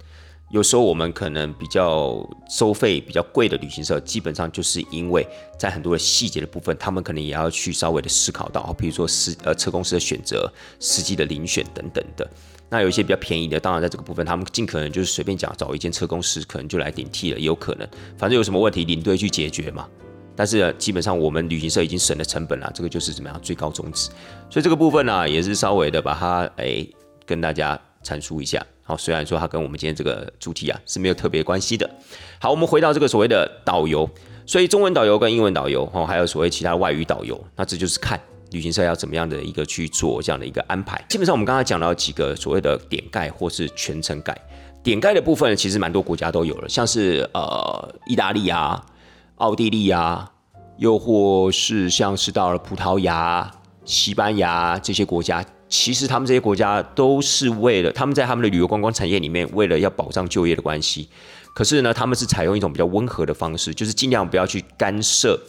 [0.50, 5.28] 有时候我们可能比较收费比较贵的旅行社，基本上就是因为
[5.60, 12.26] 在很多的细节的部分，他们可能也要去稍微的思考到，比如说司呃车公司的选择、司机的遴选等等的。
[12.70, 17.86] 那有一些比较便宜的，当然在这个部分，他们尽可能就是随便讲找一间车公司，可能就来顶替了，也有可能。
[18.18, 19.86] 反正有什么问题，领队去解决嘛。
[20.34, 24.10] 但是基本上我们旅行社已经省了成本了，这个就是怎么样最高宗旨。
[24.50, 26.88] 所以这个部分呢，也是稍微的把它哎
[27.26, 28.66] 跟大家阐述一下。
[28.88, 31.90] 好，虽然说它跟我们今天这个主题啊是没有特别关系的。
[32.40, 34.10] 好，我们回到这个所谓的导游，
[34.46, 38.18] 所以中文导游跟英文导游，哦，还有所谓其他外语导游，那这就是看
[38.52, 41.04] 旅行社要怎么样的一个去做这样的一个安排。
[41.10, 44.34] 基本上我们刚才讲到几个所谓的点盖或是全程盖，
[44.82, 48.82] 点盖的部分其实蛮多国家都有了，像是呃意大利啊、
[49.36, 50.32] 奥地利啊，
[50.78, 53.52] 又或是像是到了葡萄牙、
[53.84, 55.44] 西班牙这些国家。
[55.70, 61.10] 其实他们这些国家都是为了他们在他们的旅游观光产业里面，为了要保障就业的关系。
[61.54, 65.40] 可是呢，他们是采用一种比较温和的方式，就是尽量不要去干涉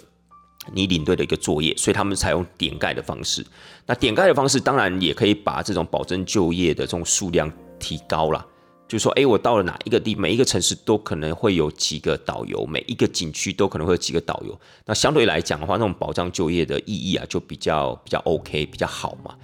[0.72, 3.46] 你领队的一个作业，所以他们采用点盖的方式。
[3.86, 8.44] 那点盖的方式当然也可以把这种保证就业的这种数量提高了。
[8.88, 14.58] 就是说，哎，我到了哪一个地，每一个城市都可能会有几个导游，每一个景区都可能会有几个导游。
[14.86, 19.34] 那相对来讲的话，那种保障就业的意义啊，就比较比较 OK，比较好嘛。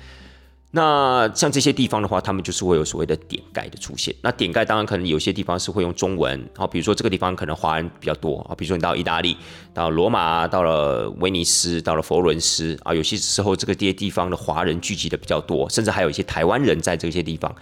[0.77, 4.13] 那像这些地方的话，他们就是会有所谓的点盖的出现。
[4.21, 9.37] 那点盖当然可能有些地方是会用中文，好，比如说这个地方可能华人比较多啊，比如说你到意大利、
[9.73, 17.55] 到罗马、到了威尼斯、到了佛伦斯啊，有些时候这个这些地方的华人聚集的比较多，甚至还有一些台湾人在这些地方，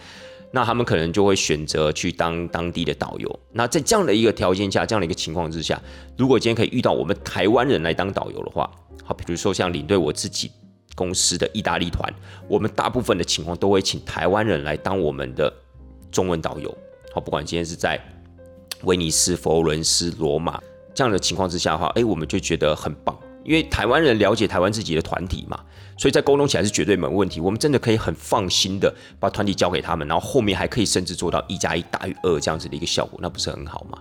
[0.51, 3.41] 那他们可能就会选择去当当地的导游。
[3.53, 5.79] 那在这样的一个条件下，这样的一个情况之下，
[6.17, 8.71] 如果今天可以遇到我们台湾人来当导游的话，
[9.05, 10.51] 好，比如说像领队我自己。
[10.95, 12.13] 公司的意大利团，
[12.49, 15.53] 我们大部分的情况都会请台湾人来当我们的
[16.11, 16.75] 中文导游。
[17.15, 18.01] 好，不管今天是在
[18.85, 20.61] 威尼斯、佛罗伦斯、罗马
[20.95, 25.59] 这样的情况之下的话，哎，我们就觉得很棒，因为台湾人了解台湾自己的团体嘛，
[25.97, 27.41] 所以在沟通起来是绝对没问题。
[27.41, 33.99] 我们真的可以很放心的把团体交给他们，然后后面还可以甚至做到一加一大于二这样子的一个效果，那不是很好吗？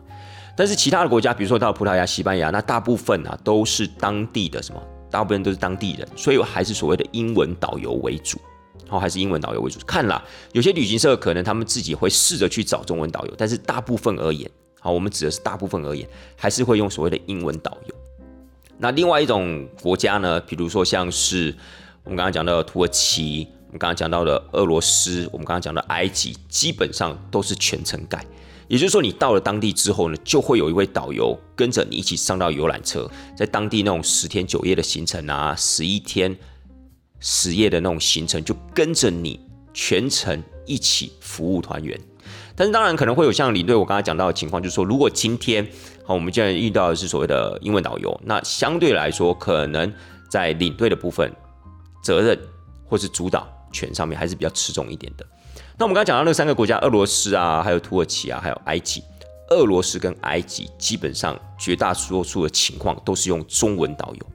[0.57, 4.81] 但是其他的国家，比如说到葡萄牙、西班牙，那大部分啊都是当地的什么？
[5.11, 8.39] 大部分都是当地人，所以还是所谓的英文导游为主，
[8.87, 9.79] 好，还是英文导游为主。
[9.85, 14.49] 看啦，有些旅行社可能他们自己会试着去找中文导游，但是大部分而言，
[14.79, 17.95] 好，我们指的是大部分而言，还是会用所谓的英文导游。
[18.77, 21.53] 那另外一种国家呢，比如说像是
[22.03, 28.25] 我们刚刚讲到的土耳其，我们刚刚讲到的俄罗斯，我们刚刚讲的埃及，基本上都是全程盖。
[28.71, 33.05] 也就是说，你到了当地之后呢，就会有一位导游跟着你一起上到游览车，
[33.35, 36.33] 在当地那种十天九夜的行程啊，十一天
[37.19, 39.37] 十夜的那种行程，就跟着你
[39.73, 41.99] 全程一起服务团员。
[42.55, 45.67] 但是当然可能会有像领队我刚才讲到的情况，就是说，如果今天
[46.05, 49.91] 好，我们现在遇到的是所谓的英文导游，那相对来说，可能
[50.29, 51.29] 在领队的部分
[52.01, 52.39] 责任
[52.85, 55.27] 或是主导权上面还是比较吃重一点的。
[55.77, 59.03] 那我们刚刚讲到那三个国家，俄罗斯啊，还有土耳其啊，还有埃及。
[59.49, 64.25] 俄罗斯跟埃及基本上绝大多数的情况都是用中文导游，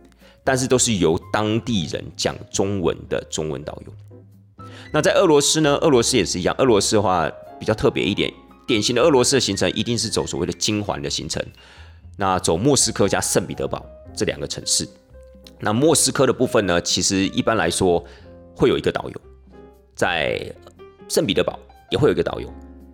[0.45, 4.67] 但是都是由当地人讲中文的中文导游。
[4.93, 5.77] 那在俄罗斯呢？
[5.77, 6.55] 俄罗斯也是一样。
[6.59, 8.31] 俄罗斯的话比较特别一点，
[8.67, 11.43] 典型的俄罗斯的行程一定是走所谓的金环的行程，
[12.19, 13.83] 那走莫斯科加圣彼得堡
[14.15, 14.87] 这两个城市。
[15.61, 18.05] 那莫斯科的部分呢，其实一般来说
[18.55, 19.21] 会有一个导游
[19.95, 20.53] 在。
[21.09, 21.59] 圣彼得堡
[21.91, 22.53] 也会有一个导游，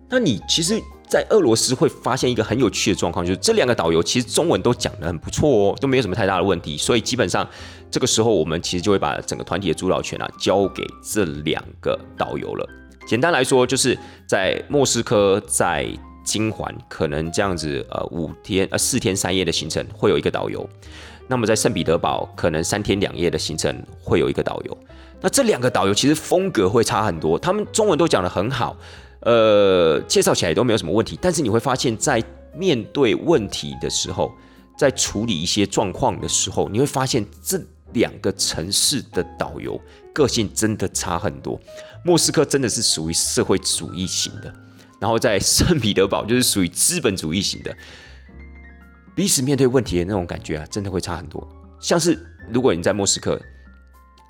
[0.09, 7.47] 那你其实，在俄罗斯会发现一个很有趣的状况，就是这两个导游其实中文都讲得很不错哦，都没有什么太大的问题，所以基本上
[7.89, 12.69] 这个时候我们其实就会把整个团体的主导权啊交给这两个导游了。
[13.07, 15.87] 简单来说，就是在莫斯科、在
[16.23, 20.65] 金环，可能这样子，呃，五天、呃四天三夜的行程会有一个导游；
[21.27, 24.77] 那么在圣彼得堡，可能三天两夜的行程会有一个导游。
[25.23, 28.75] 那这两个导游其实风格会差很多，他们中文都讲得很好，
[29.21, 31.17] 呃，介绍起来都没有什么问题。
[31.21, 32.21] 但是你会发现在
[32.53, 34.33] 面对问题的时候，
[34.77, 37.57] 在处理一些状况的时候，你会发现这
[37.93, 39.79] 两个城市的导游
[40.11, 41.57] 个性真的差很多。
[42.03, 44.53] 莫斯科真的是属于社会主义型的，
[44.99, 47.73] 然后在圣彼得堡就是属于资本主义型的。
[49.15, 51.47] 彼此面对问题的那种感觉啊，真的会差很多。
[51.79, 52.19] 像是
[52.51, 53.39] 如果你在莫斯科，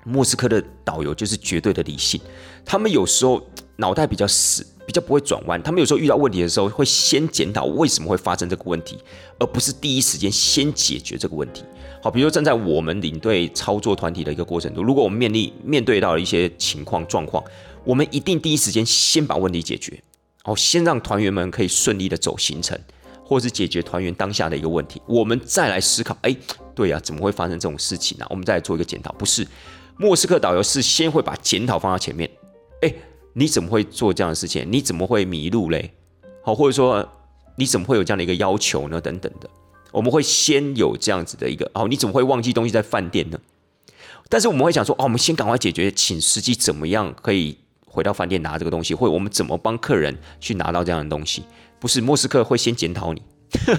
[0.04, 2.20] 莫斯科的导游就是绝对的理性，
[2.64, 3.44] 他们有时候
[3.76, 5.60] 脑袋比较死，比较不会转弯。
[5.62, 8.98] 他们有时候遇到问题的时候，会先检讨为什么会发生这个问题，
[9.38, 11.64] 而不是第一时间先解决这个问题。
[12.02, 17.42] 好，比如说站在我们领队操作团体的一个过程中，如果我们面临面对到了一些情况状况，
[17.82, 20.02] 我们一定第一时间先把问题解决，
[20.42, 22.78] 好，先让团员们可以顺利的走行程，
[23.24, 26.36] 或是解决团员当下的一个问题，我们再来思考，哎，
[26.74, 28.26] 对呀，怎么会发生这种事情呢？
[28.28, 29.46] 我们再来做一个检讨，不是。
[29.96, 32.30] 莫斯科导游是先会把检讨放到前面，
[32.82, 32.92] 哎，
[33.34, 34.66] 你怎么会做这样的事情？
[34.70, 35.92] 你怎么会迷路嘞？
[36.42, 37.08] 好，或者说
[37.56, 39.00] 你怎么会有这样的一个要求呢？
[39.00, 39.48] 等等的，
[39.92, 43.38] 我们会先有这样子的一个，哦，你怎么会忘记东西在饭店呢？
[44.28, 51.44] 但是我们会想说，哦，我们先赶快解决，请司机怎么样可以回到饭店拿这个东西，或者我们怎么帮客人去拿到这样的东西？
[51.78, 53.22] 不是莫斯科会先检讨你，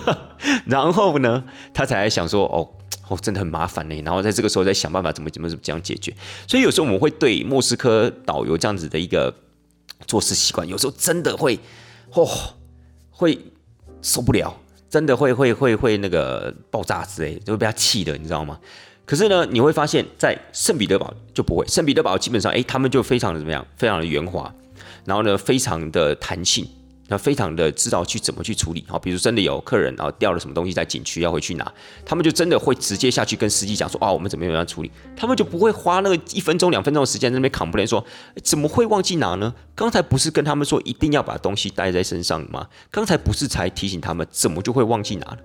[0.65, 2.69] 然后呢，他才想说，哦。
[3.07, 4.01] 哦，真的很麻烦呢。
[4.03, 6.11] 然后在这个时候再想办法怎么怎么怎么这样解决。
[6.47, 9.31] 所以有时候我们会对莫斯科导游这样子的一个
[10.07, 11.59] 做事习惯，有时候真的会，
[12.13, 12.27] 哦，
[13.11, 13.37] 会
[14.01, 14.59] 受不了，
[14.89, 18.59] 真的会会会会那个爆炸之类，就会被他气的，你知道吗？
[19.05, 24.51] 可是呢，你会发现在圣彼得堡就不会，圣彼得堡基本上，哎，他们就非常的怎么样，非常的圆滑，
[25.05, 26.67] 然后呢，非常的弹性。
[27.07, 31.71] 那非常的知道去怎么去处理，好，比如真的有客人啊掉了什么东西在景区要回去拿，
[32.05, 38.03] 他们就真的会直接下去跟司机讲说，哦，我们怎么样样处理，他们就不会花那个一分钟两分钟的时间在那边 complain 说，
[38.43, 39.53] 怎么会忘记拿呢？
[39.75, 42.67] 刚才不是跟他们说一定要把东西带在身上吗？
[42.89, 45.37] 刚才不是才提醒他们，怎么就会忘记拿了？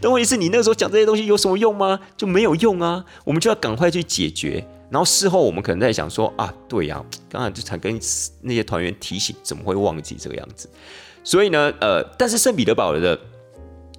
[0.00, 2.00] 但问题是你那个时候讲这些东西有什么用吗？
[2.16, 4.66] 就没有用啊，我们就要赶快去解决。
[4.94, 7.98] 然后事后我们可能在想说啊，对呀，刚才就才跟
[8.40, 10.70] 那些团员提醒，怎么会忘记这个样子？
[11.24, 13.18] 所以呢，呃，但是圣彼得堡的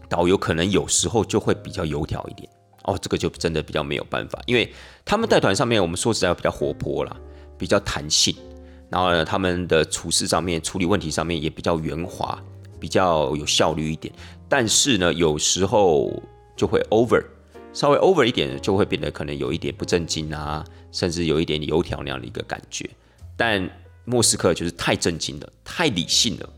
[0.07, 2.49] 导游可能有时候就会比较油条一点
[2.83, 4.73] 哦，这个就真的比较没有办法，因为
[5.03, 7.13] 他们带团上面，我们说实在比较活泼啦，
[7.57, 8.33] 比较弹性，
[8.89, 12.41] 然后呢，他们的处事上面、处理问题上面也比较圆滑，
[12.79, 14.13] 比较有效率一点。
[14.47, 16.09] 但是呢，有时候
[16.55, 17.21] 就会 over。
[17.75, 22.89] 稍微 over 一点，就会变得可能有一点不正经啊，甚至有一点油条那样的一个感觉。
[23.35, 23.69] 但
[24.05, 26.49] 莫斯科就是太正经了，太理性了。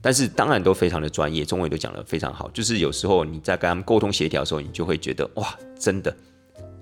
[0.00, 2.48] 但是当然都非常的专业，中文都讲得非常好。
[2.50, 6.16] 就是有时候你在跟他们沟通协调的时候，你就会觉得哇，真的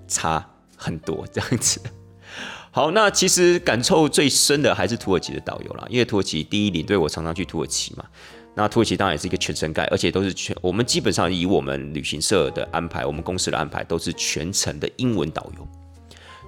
[0.07, 1.81] 差很多这样子。
[2.69, 8.05] 好，那其实感受最深的还是土耳其的导游啦，因为土耳其第一领队我常常去土耳其嘛。
[8.53, 15.67] 那土耳其当然也是一个全程盖，而且都是全我们基本上以我们旅行社的安排，我们公司的安排都是全程的英文导游。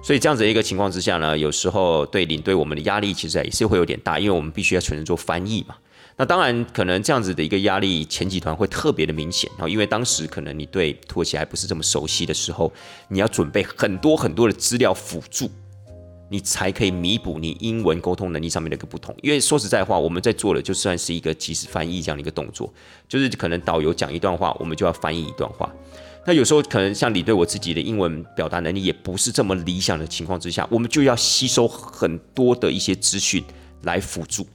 [0.02, 5.74] 所以这样子一个情况之下呢，有时候对领队我们的压力其实也是会有点大，因为我们必须要全程做翻译嘛。
[6.16, 12.70] 那当然可能这样子的一个压力，前几团会特别的明显然后因为当时可能你对土耳其还不是这么熟悉的时候，
[13.08, 15.50] 你要准备很多很多的资料辅助。
[16.28, 22.72] 你才可以弥补你英文沟通能力上面的一个不同，因为说实在话，我们在做的就算是一个即时翻译这样的一个动作，
[23.08, 25.70] 就是可能导游讲一段话，我们就要翻译一段话。
[26.26, 33.44] 那有时候可能像你对我自己的英文表达能力也不是这么理想的情况之下，我们就要吸收很多的一些资讯
[33.82, 34.46] 来辅助。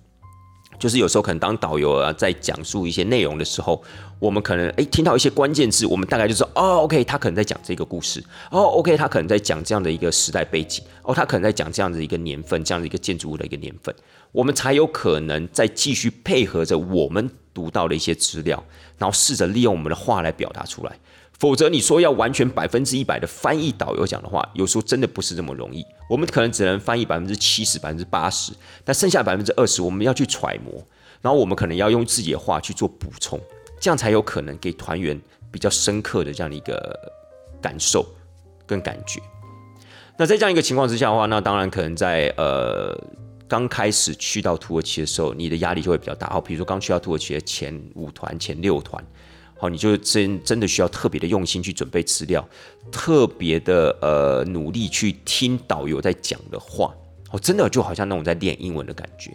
[0.79, 3.83] 就是有时候可能当导游啊在讲述一些内容的时候，
[4.17, 13.93] 我们可能诶听到一些关键字，我们大概就说哦，OK，他可能在讲这个故事，哦，OK，他可能在讲这样的一个时代背景，哦，他可能在讲这样的一个年份，这样的一个建筑物的一个年份，
[14.31, 18.63] 我们才有可能再继续配合着我们读到的一些资料，
[18.97, 20.97] 然后试着利用我们的话来表达出来。
[21.39, 25.85] 否则你说要完全百分之一百的翻译导游讲的话，有时候真的不是这么容易。
[26.09, 28.51] 我们可能只能翻译百分之七十、百分之八十，
[28.83, 30.83] 但剩下百分之二十我们要去揣摩，
[31.21, 33.39] 然后我们可能要用自己的话去做补充，
[33.79, 35.17] 这样才有可能给团员
[35.49, 36.93] 比较深刻的这样的一个
[37.61, 38.05] 感受
[38.67, 39.21] 跟感觉。
[40.17, 42.93] 那在这样一个情况之下的话，那当然可能在呃
[43.47, 46.27] 刚开始去到土耳其的时候，你的压力就会比较大。
[46.27, 49.01] 好，比如说刚去到土耳其的前五团、前六团。
[49.59, 52.47] 好，你就真真的需要特别的用心去准备资料，
[52.91, 56.95] 特别的呃努力去听导游在讲的话。
[57.31, 59.31] 哦，真的就好像那种在练英文的感觉。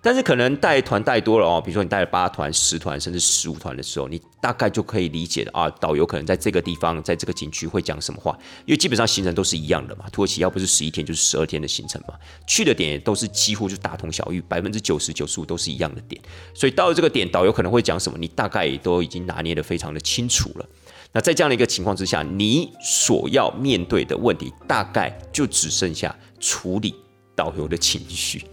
[0.00, 10.04] 但是可能带团带多了哦，比如说你带了八团、十团甚至十五团的时候，你大概就可以理解的啊，导游可能在这个地方，在这个景区会讲什么话，因为基本上行程都是一样的嘛。
[10.12, 12.14] 土耳其要不是十一天就是十二天的行程嘛，
[12.46, 16.20] 去的点也都是几乎就大同小异，百分之九十九十五都是一样的点，
[16.54, 20.66] 所以到了这个点，导游可能会讲什么，你大概也都已经拿捏的非常的清楚了。
[21.12, 26.94] 那在这样的一个情况之下，你所要面对的问题，大概就只剩下处理
[27.34, 28.44] 导游的情绪。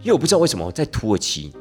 [0.00, 1.52] 因为我不知道为什么在土耳其，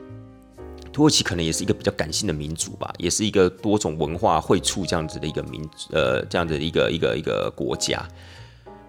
[0.92, 5.62] 土耳其可能也是一个比较感性的民族吧，也是一个多种文化汇处这样子的一个民
[5.92, 8.04] 呃这样的一个一个一个国家，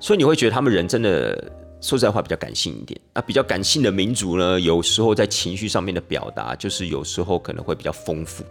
[0.00, 1.32] 所以你会觉得他们人真的
[1.80, 2.98] 说实在话比较感性一点。
[3.14, 8.42] 那比较感性的民族呢，有时候在情绪上面的表达，就是有时候可能会比较丰富。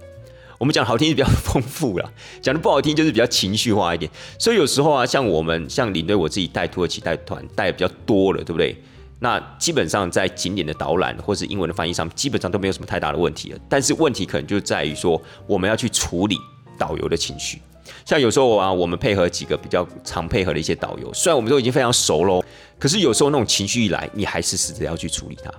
[0.60, 2.08] 我们讲好听是比较丰富啦，
[2.40, 4.12] 讲的不好听就是比较情绪化一点。
[4.38, 8.80] 所以有时候啊，像我们像领队我自己带土耳其带团带的比较多了，对不对？
[9.24, 13.60] 那基本上在景点的导览或是英文的翻译上，基本上都没有什么太大的问题了。
[13.70, 16.36] 但是问题可能就在于说，我们要去处理
[16.76, 17.62] 导游的情绪。
[18.04, 22.44] 像有时候啊，我们配合几个比较常配合的一些导游，虽然我们都已经非常熟喽，
[22.80, 25.54] 可是有时候那种情绪一来，你还是死着要去处理它。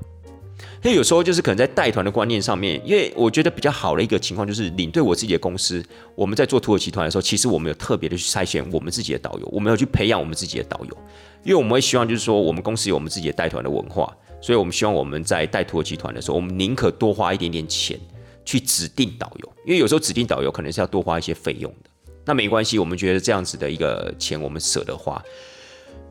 [0.84, 5.84] 因为有时候就是可能在带团的观念上面，因为我觉得比较好的一个情况就是领队我自己的公司，
[6.16, 10.96] 我们在做土耳其团的时候，其实我们有特别的去筛选我们自己的导游，我们要去培养我们自己的导游。
[11.44, 17.98] 因为我们会希望，就是说，我们公司有我们自己的带团的文化，所以我们希望我们在带土耳其团的时候，我们宁可多花一点点钱
[18.44, 21.90] 去指定导游，因为有时候指定导游可能是要多花一些费用的。
[22.24, 25.22] 那没关系，我们觉得这样子的一个钱我们舍得花。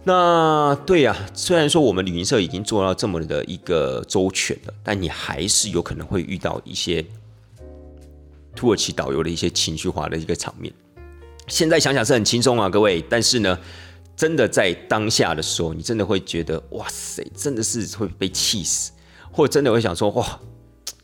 [0.03, 7.05] 那对呀，虽然说我们旅行社已经做到这么的一个周全了，但你还是有可能会遇到一些
[8.55, 10.73] 土耳其导游的一些情绪化的一个场面。
[11.47, 13.57] 现在想想是很轻松啊，各位，但是呢。
[14.13, 18.91] 真的在当下的时候，你真的会觉得哇塞，真的是会被气死，
[19.31, 20.39] 或真的会想说哇，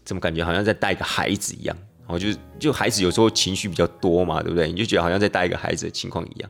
[0.05, 1.75] 怎么感觉好像在带个孩子一样？
[2.07, 2.27] 然后就
[2.57, 4.67] 就孩子有时候情绪比较多嘛，对不对？
[4.71, 6.49] 你就觉得好像在带一个孩子的情况一样。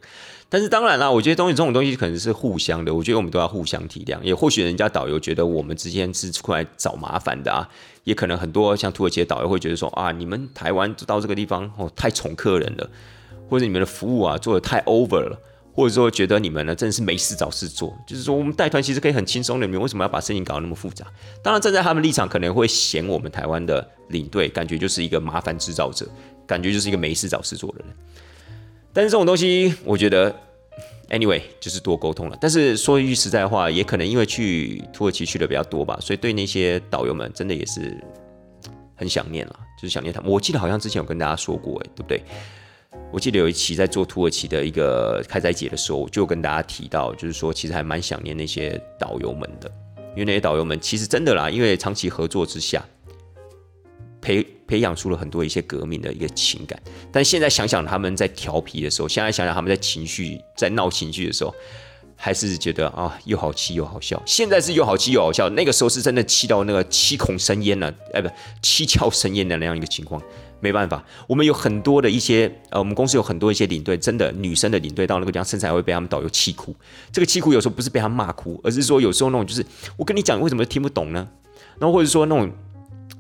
[0.50, 4.22] 但是当然啦，我觉得东西这种东西可能是互相的，我觉得我们都要互相体谅。
[4.22, 7.68] 也或许人家导游觉得我们之间是出来找麻烦的啊，
[8.06, 12.90] 也可能很多像土耳其的导游会觉得说啊，你们台湾到这个地方哦太宠客人了，
[13.50, 15.38] 或者你们的服务啊做的太 over 了。
[15.78, 21.06] 或者说觉得你们呢真的是没事找事做，就是说我们带团其实可以很轻松的，你们为什么要把事情搞得那么复杂？
[21.44, 26.10] 当然站在他们立场可能会嫌我们台湾的领队感觉就是一个麻烦制造者，
[26.48, 27.96] 感觉就是一个没事找事做的人。
[28.92, 30.36] 但是这种东西，我觉得
[31.10, 32.36] anyway 就是多沟通了。
[32.42, 37.96] 但是说一句实在话，也可能因为去土耳其去的比较多吧，所以对那些导游们真的也是
[38.96, 40.32] 很想念了，就是想念他们。
[40.32, 42.24] 我记得好像之前有跟大家说过，哎，对不对？
[43.12, 49.72] 我记得有一期在做土耳其的一个开斋节的时候，我就跟大家提到，就是说其实还蛮想念那些导游们的，
[50.12, 52.84] 因为那些导游们其实真的啦，因为长期合作之下，
[54.22, 56.78] 培培养出了很多一些革命的一个情感。
[57.12, 61.56] 但现在想想他们在调皮的时候，现在想想他们在情绪在闹情绪的时候，
[62.16, 64.22] 还是觉得啊又好气又好笑。
[64.26, 68.30] 现在是又好气又好笑，那个时候是真的气到那个七孔生烟了，哎不
[68.62, 70.22] 七窍生烟的那样一个情况。
[70.60, 76.76] 没办法，我们有很多的一些呃，我们公司有很多一些领队，真的女生的领队到那个地方，身材会被他们导游气哭。
[77.12, 81.28] 这个气哭有时候不是被他骂哭，而是说有时候那种就是我跟你讲为什么听不懂呢？
[81.80, 82.52] 然后或者说那种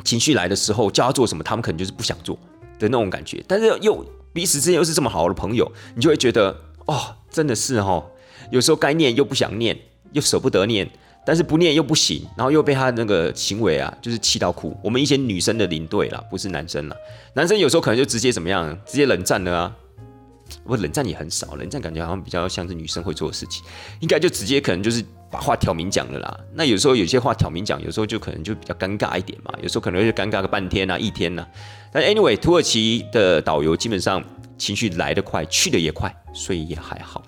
[0.04, 2.36] 情绪来的时候叫他做什么，他们可能就是不想做
[2.80, 3.44] 的那种感觉。
[3.48, 8.04] 但是又彼此之间又是这么好的朋友，你就会觉得哦，真的是哈，
[8.52, 9.78] 有时候该念又不想念，
[10.14, 10.90] 又舍不得念。
[11.28, 14.73] 但是不念又不行，然后又被他那个行为啊，就是气到哭。
[14.82, 16.95] 我们一些女生的领队啦，不是男生啦。
[17.34, 19.75] 男生有时候可能就直接怎么样，直接冷战了啊。
[20.63, 23.61] 不冷战也很少，冷战感觉好像比较像是女生会做的事情，
[23.99, 26.39] 应该就直接可能就是把话挑明讲了啦。
[26.53, 29.51] 那有时候有些话挑明讲，有时候就可能就比较尴尬一点嘛。
[29.61, 31.45] 有时候可能会尴尬个半天啊，一天呢。
[31.91, 34.23] 但 anyway，土耳其的导游基本上
[34.57, 37.21] 情绪来得快，去的也快，所以也还好。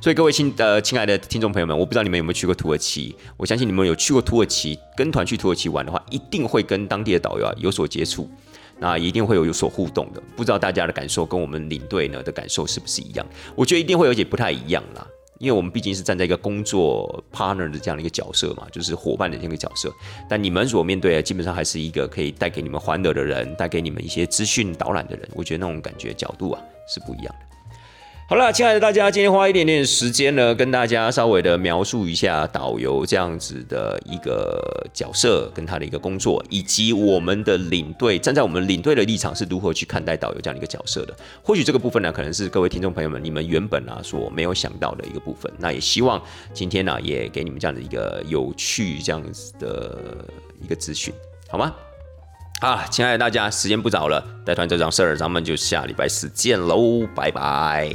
[0.00, 3.14] 所以各位亲呃亲爱的听众朋友们，我不知道你们有没有去过土耳其。
[3.36, 8.30] 我相信你们有去过土耳其，跟团去土耳其玩的话，一定会跟当地的导游啊有所接触，
[8.78, 10.22] 那一定会有有所互动的。
[10.36, 13.26] 不知道大家的感受跟我们领队呢的感受是不是一样？
[13.54, 15.06] 我觉得一定会有些不太一样啦，
[15.38, 19.92] 因为我们毕竟是站在一个工作 partner 的这样的一个角色嘛，就是伙伴的这个角色。
[20.28, 25.28] 但你们所面对的基本上还是一个可以带给你们欢乐的人，带给你们一些资讯导览的人。
[25.34, 27.49] 我觉得那种感觉角度啊是不一样的。
[28.30, 41.16] 好了，亲爱的大家，今天花一点点时间呢，跟大家稍微的描述一下导游这样子的一个角色，跟他的一个工作，以及我们的领队站在我们领队的立场是如何去看待导游这样的一个角色的。
[41.42, 45.52] 或许这个部分呢，可能是各位听众朋友们你们原本啊所没有想到的一个部分。
[45.58, 46.22] 那也希望
[46.54, 50.24] 今天呢，也给你们这样的一个有趣这样子的
[50.62, 51.12] 一个资讯，
[51.48, 51.74] 好吗？
[52.60, 57.90] 啊亲爱的大家时间不早了带团这张事儿咱们就下礼拜四见喽拜拜。